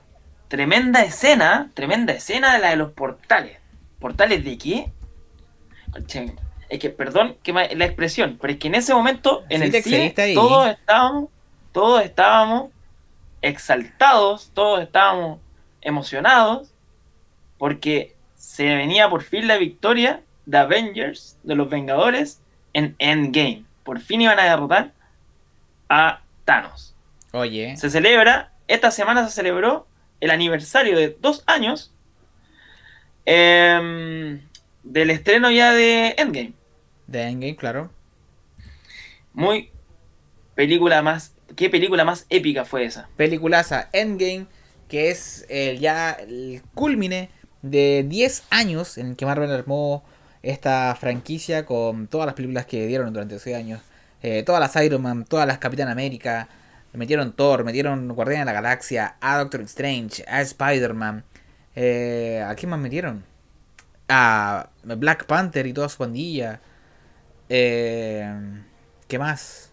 [0.52, 3.58] Tremenda escena, tremenda escena de la de los portales.
[4.00, 4.92] ¿Portales de qué?
[6.68, 9.84] Es que, perdón que la expresión, pero es que en ese momento, en Sí, el
[9.84, 10.34] cine, ahí.
[10.36, 11.30] todos estábamos,
[11.72, 12.70] todos estábamos
[13.42, 15.40] exaltados, todos estábamos
[15.80, 16.74] emocionados,
[17.58, 22.42] porque se venía por fin la victoria de Avengers, de los Vengadores,
[22.74, 23.64] en Endgame.
[23.86, 24.92] Por fin iban a derrotar
[25.88, 26.94] a Thanos.
[27.32, 29.88] Oye, Se celebra, esta semana se celebró
[30.22, 31.92] el aniversario de dos años
[33.26, 34.42] em,
[34.84, 36.54] del estreno ya de Endgame.
[37.08, 37.92] de Endgame, claro.
[39.34, 39.72] Muy
[40.56, 43.10] película más, qué película más épica fue esa.
[43.18, 44.46] Peliculaza Endgame,
[44.88, 47.30] que es el, ya el culmine
[47.62, 50.04] de 10 años en que Marvel armó
[50.44, 53.82] esta franquicia con todas las películas que dieron durante ese años.
[54.24, 56.48] Eh, todas las Iron Man, todas las Capitán América.
[56.94, 61.24] Metieron Thor, metieron Guardián de la Galaxia, a Doctor Strange, a Spider-Man.
[61.76, 63.24] Eh, ¿A quién más metieron?
[64.10, 66.60] A Black Panther y toda su pandilla.
[67.48, 68.30] Eh,
[69.08, 69.72] ¿Qué más?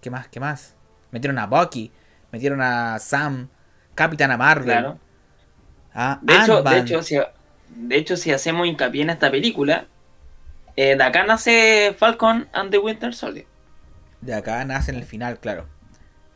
[0.00, 0.28] ¿Qué más?
[0.28, 0.74] ¿Qué más?
[1.12, 1.92] Metieron a Bucky,
[2.32, 3.48] metieron a Sam,
[3.94, 4.66] Capitana Marvel.
[4.66, 4.98] Claro.
[5.94, 7.16] a De hecho, de hecho, si,
[7.68, 9.86] de hecho, si hacemos hincapié en esta película,
[10.74, 13.46] eh, de acá nace Falcon and the Winter Soldier.
[14.20, 15.66] De acá nace en el final, claro.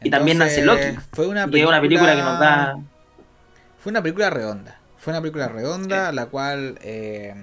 [0.02, 0.98] Y también nace Loki.
[1.12, 2.78] Fue una Y es una película que nos da.
[3.78, 4.78] Fue una película redonda.
[4.98, 7.34] Fue una película redonda, la cual eh,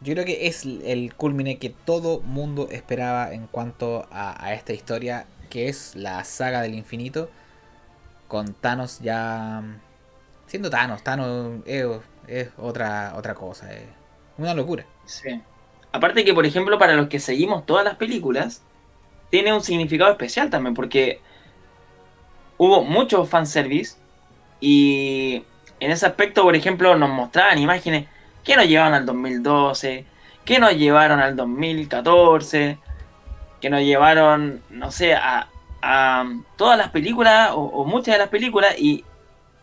[0.00, 4.72] yo creo que es el culmine que todo mundo esperaba en cuanto a, a esta
[4.72, 7.30] historia, que es la saga del infinito,
[8.26, 9.62] con Thanos ya
[10.52, 11.02] siendo Thanos.
[11.02, 11.86] Thanos es,
[12.28, 13.84] es otra otra cosa, es
[14.36, 14.84] una locura.
[15.06, 15.40] Sí.
[15.92, 18.62] Aparte que, por ejemplo, para los que seguimos todas las películas,
[19.30, 21.20] tiene un significado especial también, porque
[22.64, 23.96] hubo mucho fanservice
[24.60, 25.44] y
[25.80, 28.06] en ese aspecto, por ejemplo, nos mostraban imágenes
[28.44, 30.04] que nos llevaban al 2012,
[30.44, 32.78] que nos llevaron al 2014,
[33.60, 35.48] que nos llevaron, no sé, a,
[35.82, 36.24] a
[36.56, 39.04] todas las películas o, o muchas de las películas y,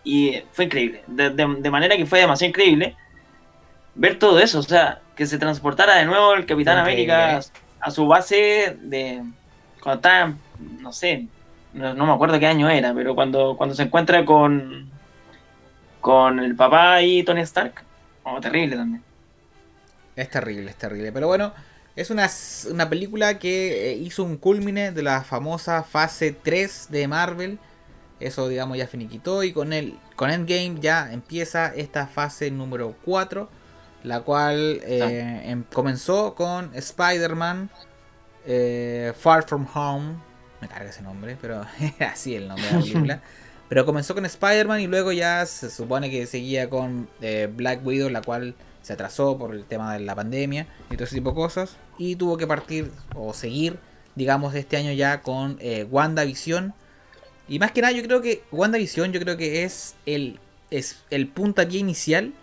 [0.04, 1.04] y fue increíble.
[1.08, 2.96] De, de- de manera que fue demasiado increíble
[3.96, 7.38] ver todo eso, o sea, que se transportara de nuevo el Capitán increíble, América
[7.82, 9.24] a su base de
[9.82, 10.34] cuando estaba,
[10.82, 11.28] no sé,
[11.74, 14.90] no, no me acuerdo qué año era, pero cuando, cuando se encuentra con
[16.02, 17.84] con el papá y Tony Stark,
[18.24, 19.04] oh, terrible también.
[20.16, 21.12] Es terrible, es terrible.
[21.12, 21.54] Pero bueno,
[21.96, 22.30] es una,
[22.72, 27.60] una película que eh, hizo un culmine de la famosa fase 3 de Marvel.
[28.20, 29.44] Eso, digamos, ya finiquitó.
[29.44, 33.50] Y con, el, con Endgame ya empieza esta fase número 4.
[34.04, 37.70] La cual eh, em- comenzó con Spider-Man
[38.46, 40.16] eh, Far From Home.
[40.62, 41.66] Me carga ese nombre, pero
[42.00, 43.22] así el nombre de la película.
[43.70, 48.10] Pero comenzó con Spider-Man y luego ya se supone que seguía con eh, Black Widow,
[48.10, 51.36] la cual se atrasó por el tema de la pandemia y todo ese tipo de
[51.36, 51.78] cosas.
[52.00, 53.78] Y tuvo que partir o seguir,
[54.16, 56.74] digamos, este año ya con eh, WandaVision.
[57.48, 60.40] Y más que nada, yo creo que WandaVision, yo creo que es el,
[60.72, 62.34] es el puntapié inicial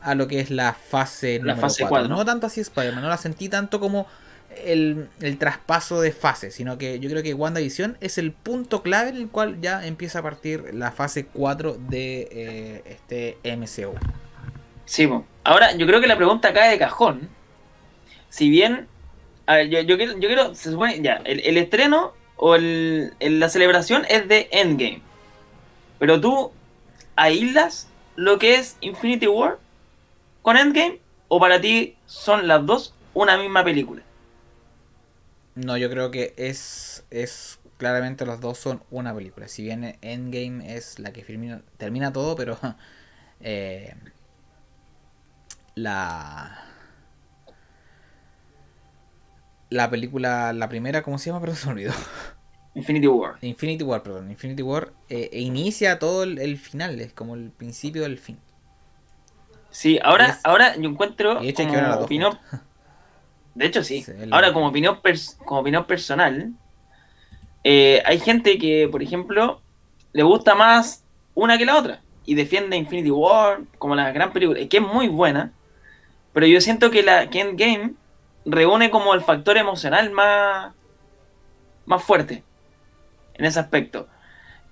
[0.00, 1.88] a lo que es la fase La número fase 4.
[1.88, 2.08] cuatro.
[2.16, 4.06] No tanto así Spider-Man, no la sentí tanto como
[4.64, 9.16] el, traspaso de fase, sino que yo creo que WandaVision es el punto clave en
[9.16, 13.94] el cual ya empieza a partir la fase 4 de eh, este MCU.
[14.86, 15.08] Sí,
[15.44, 17.28] ahora yo creo que la pregunta cae de cajón.
[18.28, 18.86] Si bien,
[19.46, 24.48] a ver, yo, yo quiero, se supone, ya, el, estreno o la celebración es de
[24.50, 25.02] Endgame.
[25.98, 26.52] Pero tú
[27.16, 29.58] aíslas lo que es Infinity War
[30.42, 34.02] con Endgame o para ti son las dos una misma película.
[35.54, 39.48] No, yo creo que es, es claramente los dos son una película.
[39.48, 42.58] Si bien Endgame es la que termina, termina todo, pero
[43.40, 43.94] eh,
[45.76, 46.64] la
[49.70, 51.40] la película, la primera, ¿cómo se llama?
[51.42, 51.92] Perdón, se me olvidó.
[52.74, 53.38] Infinity War.
[53.42, 54.30] Infinity War, perdón.
[54.30, 58.38] Infinity War eh, e inicia todo el, el final, es como el principio del fin.
[59.70, 62.38] Sí, ahora, Es- ahora yo encuentro como opinión.
[63.54, 64.10] De hecho, sí.
[64.30, 66.52] Ahora, como opinión, pers- como opinión personal,
[67.62, 69.62] eh, hay gente que, por ejemplo,
[70.12, 74.60] le gusta más una que la otra y defiende Infinity War como la gran película,
[74.60, 75.52] y que es muy buena,
[76.32, 77.94] pero yo siento que la que Endgame
[78.46, 80.74] reúne como el factor emocional más,
[81.86, 82.44] más fuerte
[83.34, 84.08] en ese aspecto.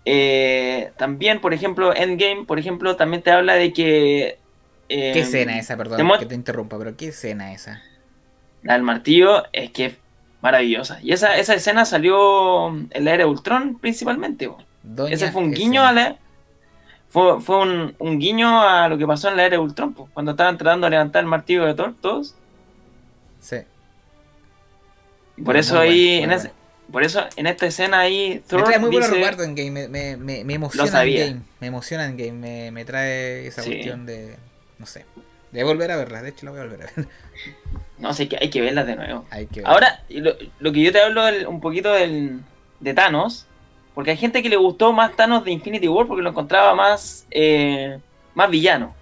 [0.04, 4.38] Eh, también, por ejemplo, Endgame, por ejemplo, también te habla de que...
[4.88, 7.82] eh, ¿Qué escena esa, perdón, que te interrumpa, pero qué escena esa?
[8.62, 9.94] La del martillo es que es
[10.40, 10.98] maravillosa.
[11.02, 14.50] Y esa, esa escena salió en la era de Ultron principalmente.
[14.82, 16.16] Doña Ese fue un guiño a la.
[17.08, 20.08] Fue, fue un, un guiño a lo que pasó en la era de Ultron, po,
[20.14, 22.34] cuando estaban tratando de levantar el martillo de Thor, todos.
[23.40, 23.56] Sí.
[25.36, 26.52] Y por Muy eso ahí, en ese-
[26.90, 29.88] por eso en esta escena ahí, Me Thor trae muy dice- recuerdos en game, me,
[29.88, 33.70] me, me, me emociona en game, me emociona en game, me, me trae esa Sí.
[33.70, 34.36] cuestión de,
[34.78, 35.04] no sé,
[35.52, 37.08] de volver a verla, de hecho la voy a volver a ver.
[37.98, 39.24] No sé, que hay que verlas de nuevo.
[39.30, 39.68] Hay que ver.
[39.68, 42.40] Ahora, lo, lo que yo te hablo un poquito del,
[42.80, 43.46] de Thanos,
[43.94, 47.26] porque hay gente que le gustó más Thanos de Infinity War porque lo encontraba más,
[47.30, 47.98] eh,
[48.34, 48.94] más villano.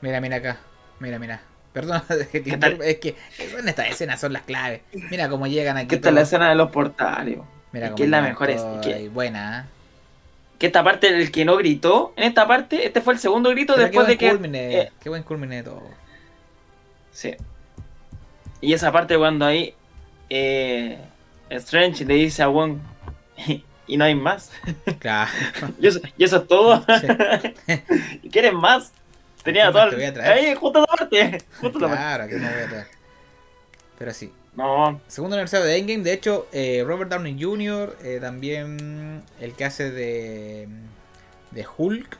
[0.00, 0.58] Mira, mira acá,
[0.98, 1.42] mira, mira.
[1.72, 2.02] Perdón,
[2.82, 3.14] es que,
[3.66, 4.80] estas escenas son las claves.
[5.10, 5.94] Mira cómo llegan aquí.
[5.94, 7.38] Esta es la escena de los portales.
[7.72, 9.60] Mira es cómo que es la mejor, es que- buena.
[9.60, 9.77] ¿eh?
[10.58, 13.74] Que esta parte, el que no gritó, en esta parte, este fue el segundo grito
[13.74, 14.30] Pero después de que...
[14.30, 15.82] culmine, eh, qué buen culmine todo.
[17.12, 17.36] Sí.
[18.60, 19.74] Y esa parte cuando ahí
[20.30, 20.98] eh,
[21.50, 22.78] Strange le dice a Wong
[23.86, 24.50] y no hay más.
[24.98, 25.30] Claro.
[25.80, 26.84] Y eso, y eso es todo.
[28.22, 28.92] ¿Y ¿Quieres más?
[29.44, 30.32] Tenía ¿Qué todo más te el- voy a traer?
[30.48, 31.38] Ahí, justo esa parte.
[31.60, 31.96] Justo esa parte.
[31.96, 32.86] Claro, que no voy a traer.
[33.98, 34.32] Pero sí.
[34.58, 39.64] No, Segundo aniversario de Endgame, de hecho, eh, Robert Downey Jr., eh, también el que
[39.64, 40.66] hace de,
[41.52, 42.18] de Hulk,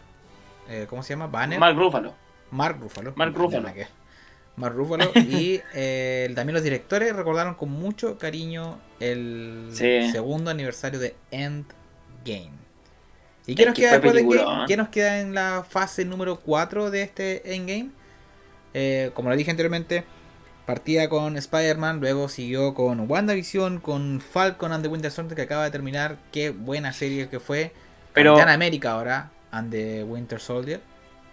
[0.68, 1.27] eh, ¿cómo se llama?
[1.27, 1.59] Banner.
[1.59, 2.14] Mark Ruffalo.
[2.53, 3.12] Mark Ruffalo.
[3.16, 3.68] Mark Ruffalo.
[4.55, 5.11] Mark Ruffalo.
[5.16, 5.59] y
[6.37, 10.09] también los directores recordaron con mucho cariño el Sí.
[10.12, 12.53] segundo aniversario de Endgame.
[13.48, 14.20] ¿Y Es qué nos que queda de.
[14.20, 14.66] Endgame?
[14.68, 17.90] ¿Qué nos queda en la fase número 4 de este Endgame?
[19.14, 20.05] Como lo dije anteriormente,
[20.68, 25.64] partía con Spider-Man, luego siguió con WandaVision, con Falcon and the Winter Soldier que acaba
[25.64, 26.18] de terminar.
[26.31, 27.72] Qué buena serie que fue.
[28.12, 30.83] Pero- Capitán América ahora, and the Winter Soldier.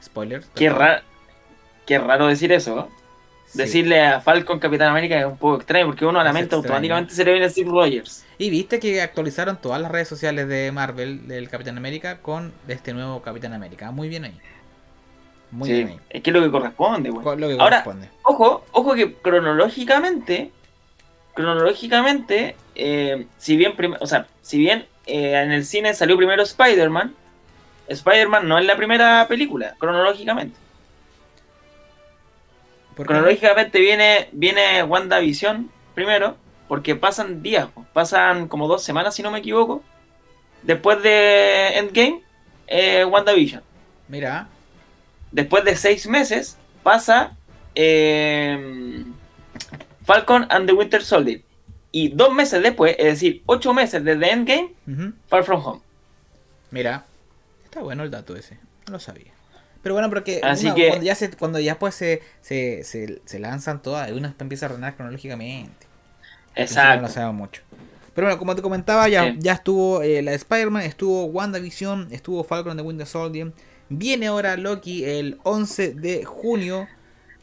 [0.01, 0.47] Spoilers.
[0.55, 1.03] Qué, ra-
[1.85, 2.77] qué raro decir eso.
[2.77, 2.89] ¿no?
[3.45, 3.57] Sí.
[3.57, 7.13] Decirle a Falcon Capitán América es un poco extraño porque uno a la mente automáticamente
[7.13, 8.23] se le viene Steve Rogers.
[8.37, 12.93] Y viste que actualizaron todas las redes sociales de Marvel, del Capitán América, con este
[12.93, 13.91] nuevo Capitán América.
[13.91, 14.39] Muy bien ahí.
[15.55, 17.23] Muy Sí, bien es que es lo que corresponde, güey.
[17.23, 18.09] Co- Lo que Ahora- corresponde.
[18.23, 20.51] Ojo, ojo que cronológicamente,
[21.33, 27.15] cronológicamente, eh, si bien, o sea, si bien eh, en el cine salió primero Spider-Man,
[27.87, 30.57] Spider-Man no es la primera película, cronológicamente.
[32.95, 36.37] Cronológicamente viene, viene WandaVision primero,
[36.67, 39.83] porque pasan días, pasan como dos semanas si no me equivoco,
[40.63, 42.21] después de Endgame,
[42.67, 43.61] eh, WandaVision.
[44.07, 44.47] Mira,
[45.35, 47.35] Después de seis meses pasa
[47.75, 49.03] eh,
[50.05, 51.41] Falcon and the Winter Soldier.
[51.91, 55.81] Y dos meses después, es decir, ocho meses desde Endgame, ujú, Far From Home.
[56.71, 57.05] mira.
[57.65, 58.55] Está bueno el dato ese,
[58.87, 59.33] no lo sabía.
[59.83, 63.21] Pero bueno, porque Así una- que- cuando ya se, cuando ya pues se, se, se,
[63.25, 65.85] se lanzan todas, uno empieza a ordenar cronológicamente.
[66.55, 67.07] Entonces No lo Exacto.
[67.09, 67.61] sabemos mucho.
[68.13, 69.35] Pero bueno, como te comentaba, ya, Sí.
[69.39, 73.51] ya estuvo eh, la de Spider-Man, estuvo WandaVision, estuvo Falcon de Winter Soldier.
[73.89, 76.87] Viene ahora Loki el 11 de junio.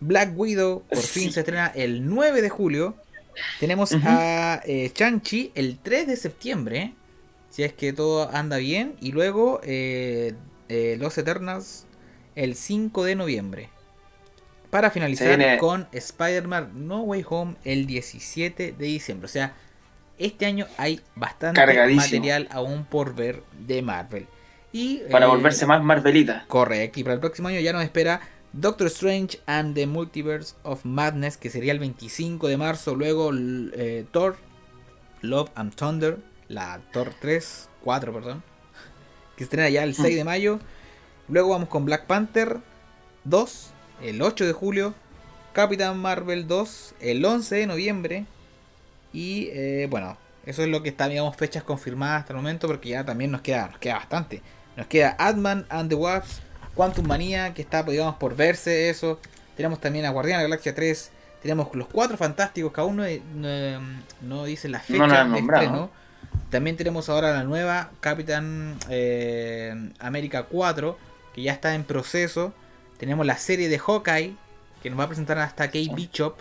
[0.00, 1.20] Black Widow por Sí.
[1.20, 2.96] fin se estrena el 9 de julio.
[3.60, 6.94] Tenemos a eh, Shang-Chi el 3 de septiembre.
[7.50, 8.96] Si es que todo anda bien.
[9.00, 10.34] Y luego eh,
[10.68, 11.86] eh, Los Eternals
[12.34, 13.68] el 5 de noviembre.
[14.70, 19.26] Para finalizar viene- con Spider-Man No Way Home el 17 de diciembre.
[19.26, 19.54] O sea,
[20.18, 21.60] este año hay bastante
[21.94, 24.26] material aún por ver de Marvel.
[24.72, 26.44] Y, Para eh, volverse más Marvelita.
[26.48, 28.20] Correcto, y para el próximo año ya nos espera
[28.52, 32.94] Doctor Strange and the Multiverse of Madness, que sería el 25 de marzo.
[32.94, 34.36] Luego eh, Thor,
[35.20, 38.42] Love and Thunder, la Thor 3, 4, perdón,
[39.36, 40.58] que estrena ya el 6 de mayo.
[41.28, 42.58] Luego vamos con Black Panther
[43.24, 43.70] 2,
[44.02, 44.94] el 8 de julio.
[45.52, 48.26] Capitán Marvel 2, el 11 de noviembre.
[49.12, 52.90] Y eh, bueno, eso es lo que está, digamos, fechas confirmadas hasta el momento, porque
[52.90, 54.42] ya también nos queda, nos queda bastante.
[54.76, 56.42] Nos queda Ant-Man and the Wasp,
[56.74, 59.20] Quantum Manía, que está, digamos, por verse eso.
[59.56, 61.10] Tenemos también a Guardián de la Galaxia 3.
[61.42, 63.04] Tenemos los cuatro fantásticos, que aún no,
[63.34, 63.80] no,
[64.20, 65.90] no dicen la fecha No de estreno.
[66.50, 70.98] También tenemos ahora la nueva Capitán eh, América 4,
[71.34, 72.52] que ya está en proceso.
[72.98, 74.36] Tenemos la serie de Hawkeye,
[74.82, 76.36] que nos va a presentar hasta Kate Bishop.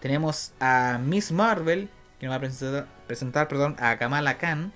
[0.00, 1.88] Tenemos a Miss Marvel,
[2.20, 4.72] que nos va a presentar, presentar perdón, a Kamala Khan.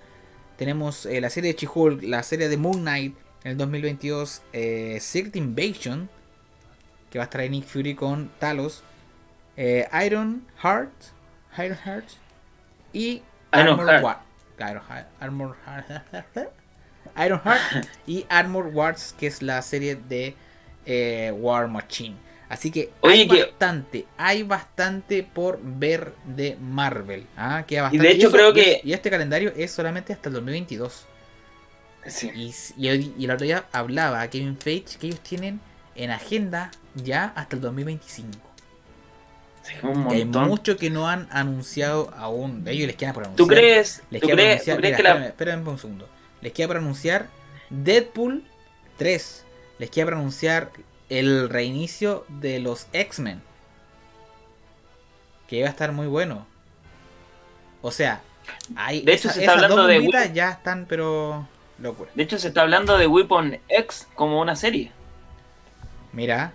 [0.61, 4.99] Tenemos eh, la serie de She-Hulk, la serie de Moon Knight en el 2022, eh,
[5.01, 6.11] Secret Invasion,
[7.09, 8.83] que va a estar ahí Nick Fury con Talos,
[9.57, 10.93] eh, Iron Heart,
[11.57, 12.05] Iron Heart
[12.93, 13.23] y
[13.55, 16.51] Iron Armor Heart, Armor Heart,
[17.25, 20.37] Iron Heart y Armor Wars, que es la serie de
[20.85, 22.17] eh, War Machine.
[22.51, 27.27] Así que Oye, hay que- bastante, hay bastante por ver de Marvel.
[27.37, 27.65] ¿ah?
[27.67, 28.07] Queda Y bastante.
[28.07, 31.07] de hecho eso- creo y que- Y este calendario es solamente hasta el 2022.
[32.07, 32.31] Sí.
[32.77, 35.61] Y, y, y el otro día hablaba a Kevin Feige que ellos tienen
[35.95, 38.39] en agenda ya hasta el 2025.
[39.63, 42.65] Sí, un hay mucho que no han anunciado aún.
[42.65, 43.47] De ellos les queda por anunciar.
[43.47, 44.77] ¿Tú crees, Les ¿tú queda por crees, anunciar.
[44.77, 45.11] tú crees mira, que la...
[45.27, 46.09] espérame, espérame un segundo.
[46.41, 47.27] Les queda por anunciar
[47.69, 48.45] Deadpool
[48.97, 49.45] 3.
[49.79, 50.71] Les queda por anunciar
[51.11, 53.43] el reinicio de los X-Men.
[55.49, 56.47] Que iba a estar muy bueno.
[57.83, 58.23] O sea,
[58.77, 61.47] hay De hecho, esa- se está hablando de ya están, pero
[61.79, 62.11] locura.
[62.15, 64.93] De hecho, se está hablando de Weapon X como una serie.
[66.13, 66.53] Mira,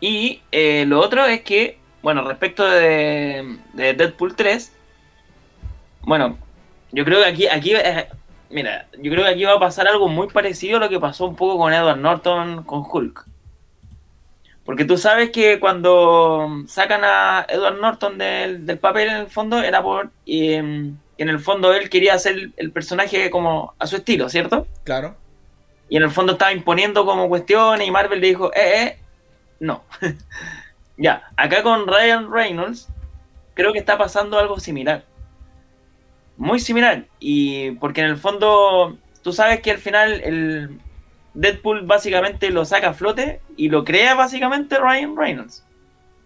[0.00, 4.72] Y eh, lo otro es que, bueno, respecto de, de Deadpool 3,
[6.02, 6.38] bueno,
[6.90, 8.08] yo creo que aquí, aquí, eh,
[8.50, 11.26] mira, yo creo que aquí va a pasar algo muy parecido a lo que pasó
[11.26, 13.26] un poco con Edward Norton con Hulk.
[14.64, 19.60] Porque tú sabes que cuando sacan a Edward Norton del, del papel en el fondo
[19.60, 20.10] era por...
[20.24, 24.66] y, em, en el fondo él quería hacer el personaje como a su estilo, ¿cierto?
[24.84, 25.16] claro.
[25.88, 28.98] Y en el fondo estaba imponiendo como cuestiones y Marvel le dijo, eh, eh,
[29.60, 29.84] no.
[30.96, 32.88] ya, acá con Ryan Reynolds
[33.52, 35.04] creo que está pasando algo similar.
[36.38, 37.04] Muy similar.
[37.20, 40.80] Y porque en el fondo, tú sabes que al final el
[41.34, 45.64] Deadpool básicamente lo saca a flote y lo crea básicamente Ryan Reynolds.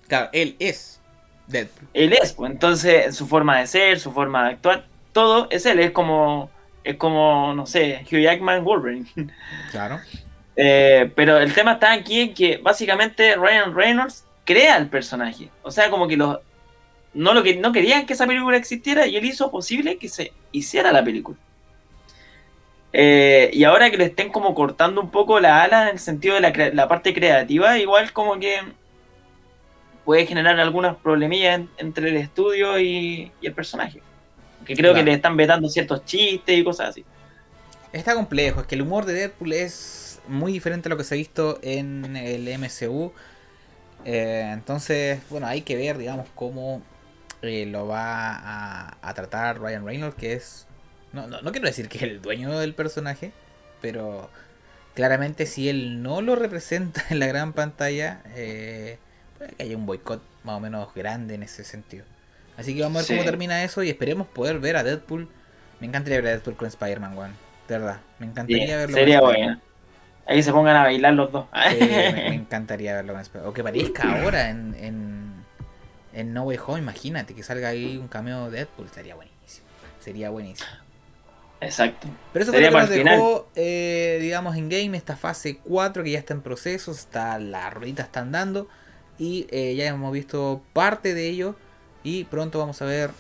[0.09, 1.01] Claro, él es
[1.47, 1.88] Deadpool.
[1.95, 5.81] Él es, pues entonces su forma de ser, su forma de actuar, todo es él,
[5.81, 6.51] es como,
[6.85, 9.07] es como, no sé, Hugh Jackman Wolverine.
[9.71, 10.01] Claro.
[10.59, 15.51] Eh, pero el tema está aquí en que básicamente Ryan Reynolds crea el personaje.
[15.62, 16.38] O sea, como que los
[17.16, 20.33] no lo que no querían que esa película existiera y él hizo posible que se
[20.53, 21.38] hiciera la película.
[22.92, 26.35] Eh, y ahora que le estén como cortando un poco la ala en el sentido
[26.40, 28.58] de la, parte creativa, igual como que
[30.04, 34.02] puede generar algunas problemillas en- entre el estudio y, y el personaje.
[34.65, 34.94] Que creo Claro.
[34.94, 37.06] que le están vetando ciertos chistes y cosas así.
[37.92, 41.15] Está complejo, es que el humor de Deadpool es muy diferente a lo que se
[41.15, 43.13] ha visto en el MCU.
[44.04, 46.83] Eh, entonces, bueno, hay que ver, digamos, cómo
[47.42, 50.67] eh, lo va a, a tratar Ryan Reynolds, que es...
[51.17, 53.33] No, no, no quiero decir que es el dueño del personaje,
[53.81, 54.31] pero
[54.94, 58.98] claramente si él no lo representa en la gran pantalla, eh,
[59.38, 62.04] puede que haya un boicot más o menos grande en ese sentido.
[62.56, 63.14] Así que vamos a ver Sí.
[63.17, 65.29] cómo termina eso y esperemos poder ver a Deadpool.
[65.81, 67.33] Me encantaría ver a Deadpool con Spider-Man, weón.
[67.69, 69.60] De verdad, me encantaría Bien, verlo sería bueno.
[70.27, 71.46] Ahí se pongan a bailar los dos.
[71.71, 73.50] Sí, me, me encantaría verlo con Spider-Man.
[73.50, 75.33] O que aparezca ahora en, en,
[76.14, 79.67] en No Way Home, imagínate que salga ahí un cameo de Deadpool, sería buenísimo.
[80.00, 80.69] Sería buenísimo.
[81.61, 82.07] Exacto.
[82.33, 86.04] Pero eso Sería fue lo que nos dejó, eh, digamos, en game esta fase 4
[86.04, 88.69] que ya está en proceso, está, las rueditas están dando
[89.19, 91.57] y eh, ya hemos visto parte de ello
[92.04, 93.11] y pronto vamos a ver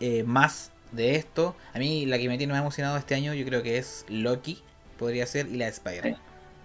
[0.00, 1.54] eh, más de esto.
[1.74, 4.62] A mí la que me tiene más emocionado este año yo creo que es Loki,
[4.98, 6.04] podría ser, y la de Spider.
[6.04, 6.14] Sí.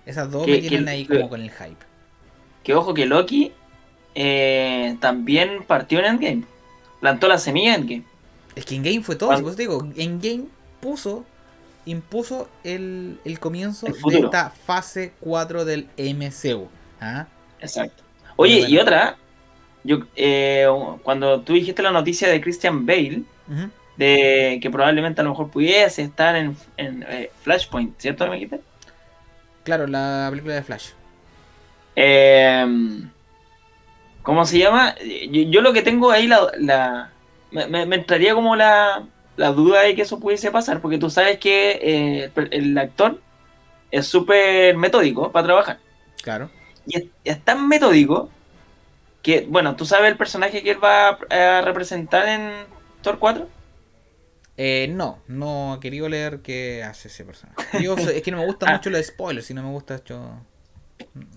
[0.05, 1.85] Esas dos Que- me tienen que- ahí que- como con el hype.
[2.63, 3.51] Que ojo que Loki
[4.99, 6.43] también partió en Endgame.
[7.01, 8.03] Plantó la semilla en Endgame.
[8.55, 10.45] Es que en game fue todo, si vos te digo, en game
[10.87, 11.25] puso,
[11.85, 16.69] impuso el, el comienzo El de esta fase 4 del MCU.
[17.01, 17.25] ¿ah?
[17.59, 18.03] Exacto.
[18.37, 19.17] Oye, y otra,
[19.83, 20.65] yo eh,
[21.03, 23.23] cuando tú dijiste la noticia de Christian Bale,
[23.97, 28.27] de que probablemente a lo mejor pudiese estar en, en, eh, Flashpoint, ¿cierto?
[28.27, 28.61] ¿Me dijiste?
[29.63, 30.89] Claro, la película de Flash.
[31.95, 32.65] Eh,
[34.23, 34.95] ¿Cómo se llama?
[35.31, 37.11] Yo, yo lo que tengo ahí, la, la-
[37.51, 39.03] me, me- me entraría como la,
[39.37, 43.21] la duda de que eso pudiese pasar, porque tú sabes que eh, el actor
[43.91, 45.79] es súper metódico para trabajar.
[46.21, 46.49] Claro.
[46.85, 48.29] Y es, es tan metódico
[49.21, 52.51] que, bueno, tú sabes el personaje que él va a, a representar en
[53.01, 53.47] Thor 4.
[54.59, 57.57] Eh, no, no he querido leer qué hace ese personaje.
[57.83, 58.73] Yo es que no me gustan Ah.
[58.73, 60.41] mucho los spoilers, si no me gusta yo...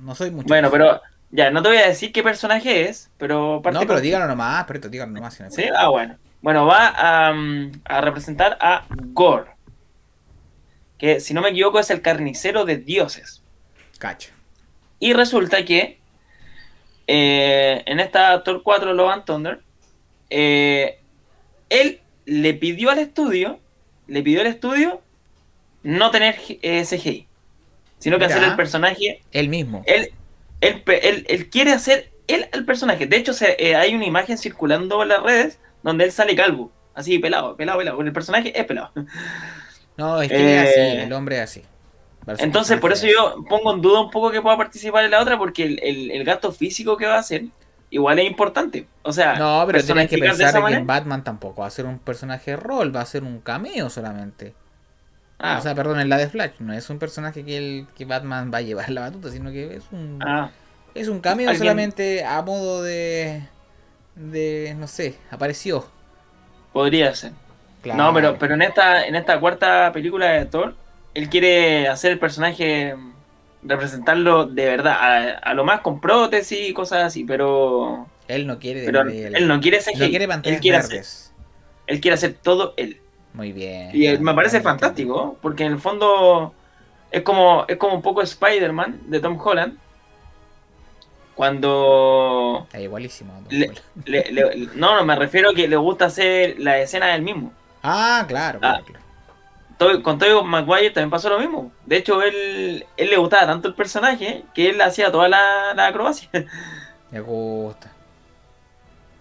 [0.01, 0.49] No soy mucho.
[0.49, 4.03] Bueno, pero ya, no te voy a decir qué personaje es, pero No, pero con-
[4.03, 5.35] díganlo nomás, perrito, díganlo nomás.
[5.35, 5.65] si no ¿Sí?
[5.77, 6.17] Ah, bueno.
[6.43, 6.89] Bueno, va
[7.29, 9.51] a, mm, a representar a Gore.
[10.99, 13.43] Que, si no me equivoco, es el carnicero de dioses.
[13.99, 14.31] Cacho.
[14.99, 15.99] Y resulta que
[17.07, 19.61] eh, en esta Thor 4 Love and Thunder,
[20.31, 21.01] eh,
[21.69, 23.59] él le pidió al estudio,
[24.07, 25.01] le pidió al estudio
[25.83, 27.27] no tener eh, CGI,
[27.99, 28.37] sino que Mira.
[28.37, 29.83] hacer el personaje Él mismo.
[29.87, 30.13] él,
[30.61, 33.07] él, él- él quiere hacer él el personaje.
[33.07, 36.71] De hecho, se- eh, hay una imagen circulando en las redes donde él sale calvo.
[36.95, 38.01] Así, pelado, pelado, pelado.
[38.03, 38.91] El personaje es pelado.
[39.97, 41.63] No, es que Eh, es así, el hombre es así.
[42.39, 45.39] Entonces, por eso yo pongo en duda un poco que pueda participar en la otra,
[45.39, 47.45] porque el, el- el gasto físico que va a hacer
[47.91, 48.87] igual es importante.
[49.03, 49.35] O sea.
[49.37, 50.81] No, pero tenés que pensar que manera.
[50.81, 54.55] en Batman tampoco va a ser un personaje rol, va a ser un cameo solamente.
[55.39, 58.05] Ah, O sea, perdón, en la de Flash, no es un personaje que, el, que
[58.05, 60.51] Batman va a llevar la batuta, sino que es un, ah,
[60.95, 63.43] es un cameo Alguien- solamente a modo de,
[64.15, 65.87] de, no sé, apareció.
[66.73, 67.33] podría ser.
[67.83, 68.03] Claro.
[68.05, 70.75] No, pero, pero en esta, en esta cuarta película de Thor,
[71.15, 72.95] él quiere hacer el personaje,
[73.63, 78.59] representarlo de verdad, a, a lo más con prótesis y cosas así, pero, Él no
[78.59, 81.05] quiere pero de- él no quiere ese no quiere él quiere hacer,
[81.87, 83.01] él quiere hacer todo él.
[83.33, 83.91] Muy bien.
[83.93, 86.55] Y eh, me parece fantástico, porque en el fondo
[87.11, 89.79] es como, es como un poco Spider-Man de Tom Holland.
[91.41, 93.33] Cuando Está igualísimo.
[93.49, 93.81] Le- Holland.
[94.05, 97.51] le- le- no, no, me refiero a que le gusta hacer la escena del mismo.
[97.83, 98.83] Ah, claro, Ah.
[98.83, 99.01] claro, claro.
[99.79, 101.73] Toby- con Tobey Maguire también pasó lo mismo.
[101.87, 105.87] De hecho, él, él le gustaba tanto el personaje que él hacía toda la, la
[105.87, 106.29] acrobacia.
[107.11, 107.91] Me gusta.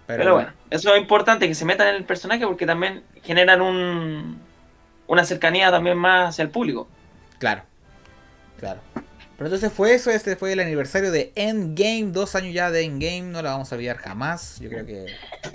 [0.05, 4.41] Pero, bueno, eso es importante que se metan en el personaje porque también generan un,
[5.07, 6.89] una cercanía también más hacia el público.
[7.38, 7.61] Claro.
[8.59, 8.82] Claro.
[9.39, 13.21] Pero entonces fue eso, este fue el aniversario de Endgame, dos años ya de Endgame,
[13.21, 14.59] no la vamos a olvidar jamás.
[14.59, 15.05] Yo creo que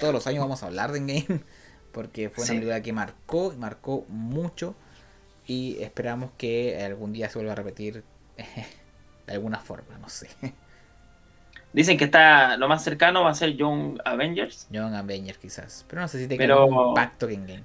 [0.01, 1.41] todos los años vamos a hablar de Endgame,
[1.93, 2.53] porque fue una Sí.
[2.55, 4.75] película que marcó, marcó mucho
[5.47, 8.03] y esperamos que algún día se vuelva a repetir
[9.27, 10.29] de alguna forma, no sé.
[11.75, 14.67] Dicen que está lo más cercano va a ser Young Avengers.
[14.71, 17.65] Young Avengers quizás, pero no sé si tenga Pero- mismo impacto que Endgame.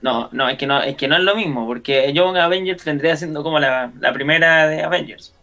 [0.00, 3.16] No, no, es que no, es que no es lo mismo, porque Young Avengers vendría
[3.16, 5.34] siendo como la, la primera de Avengers.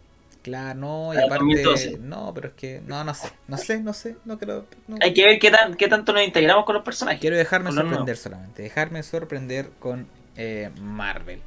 [0.46, 1.98] Claro, no, y aparte, 2012.
[1.98, 4.96] no, pero es que, no, no sé, no sé, no sé, no creo, no.
[5.02, 7.20] Hay que ver qué, tan, qué tanto nos integramos con los personajes.
[7.20, 11.42] Quiero dejarme sorprender solamente, dejarme sorprender con eh, Marvel.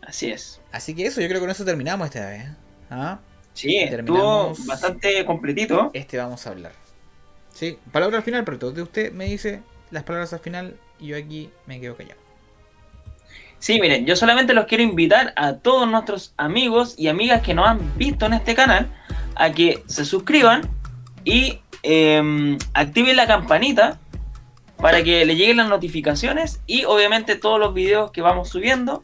[0.00, 0.62] Así es.
[0.72, 2.46] Así que eso, yo creo que con eso terminamos esta vez.
[2.88, 3.18] ¿ah?
[3.52, 4.66] Sí, estuvo Terminamos.
[4.66, 5.90] bastante completito.
[5.92, 6.72] Este vamos a hablar.
[7.52, 9.60] Sí, palabra al final, pero todo de usted me dice
[9.90, 12.27] las palabras al final y yo aquí me quedo callado.
[13.58, 17.66] Sí, miren, yo solamente los quiero invitar a todos nuestros amigos y amigas que nos
[17.66, 18.88] han visto en este canal
[19.34, 20.68] a que se suscriban
[21.24, 23.98] y eh, activen la campanita
[24.76, 29.02] para que le lleguen las notificaciones y obviamente todos los videos que vamos subiendo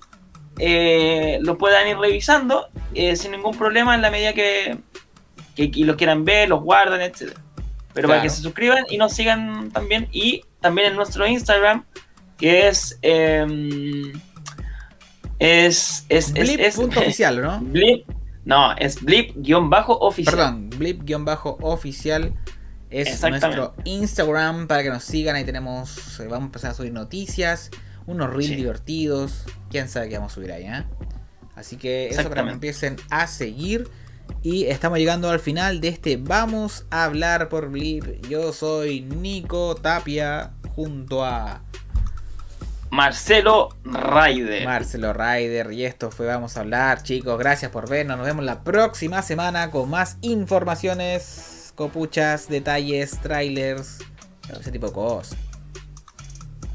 [0.59, 4.79] eh, los puedan ir revisando eh, sin ningún problema en la medida que,
[5.57, 7.37] que, que los quieran ver, los guardan, etc.
[7.93, 11.85] Pero para que se suscriban y nos sigan también y también en nuestro Instagram
[12.39, 13.47] que es eh,
[15.45, 17.61] es es Blip es- punto oficial, ¿no?
[17.63, 18.09] blip
[18.45, 22.35] no es blip guion bajo oficial Perdón, blip-oficial
[22.91, 25.35] es nuestro Instagram para que nos sigan.
[25.35, 27.71] Ahí tenemos, eh, vamos a empezar a subir noticias.
[28.07, 29.45] unos reels divertidos.
[29.71, 30.85] Quién sabe qué vamos a subir ahí, ¿eh?
[31.57, 33.89] Así que eso para que empiecen a seguir.
[34.43, 38.05] Y estamos llegando al final de este Vamos a hablar por Blip.
[38.29, 41.64] Yo soy Nico Tapia junto a
[42.95, 44.65] Marcelo Ryder.
[44.65, 45.73] Marcelo Ryder.
[45.73, 47.37] Y esto fue Vamos a hablar, chicos.
[47.37, 48.17] Gracias por vernos.
[48.17, 53.99] Nos vemos la próxima semana con más informaciones, copuchas, detalles, trailers,
[54.49, 55.37] ese tipo de cosas.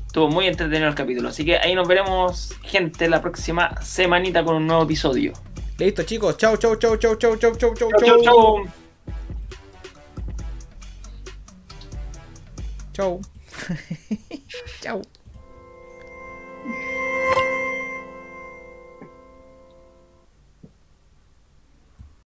[0.07, 1.30] Estuvo muy entretenido el capítulo.
[1.30, 5.32] Así que ahí nos veremos, gente, la próxima semanita con un nuevo episodio.
[5.78, 6.36] Listo, chicos.
[6.36, 8.65] Chau, chau, chau, chau, chau, chau, chau, chau, chau.
[12.91, 13.22] Chau.
[13.22, 13.22] Chau.
[14.82, 15.01] chau.
[16.70, 16.99] Yeah.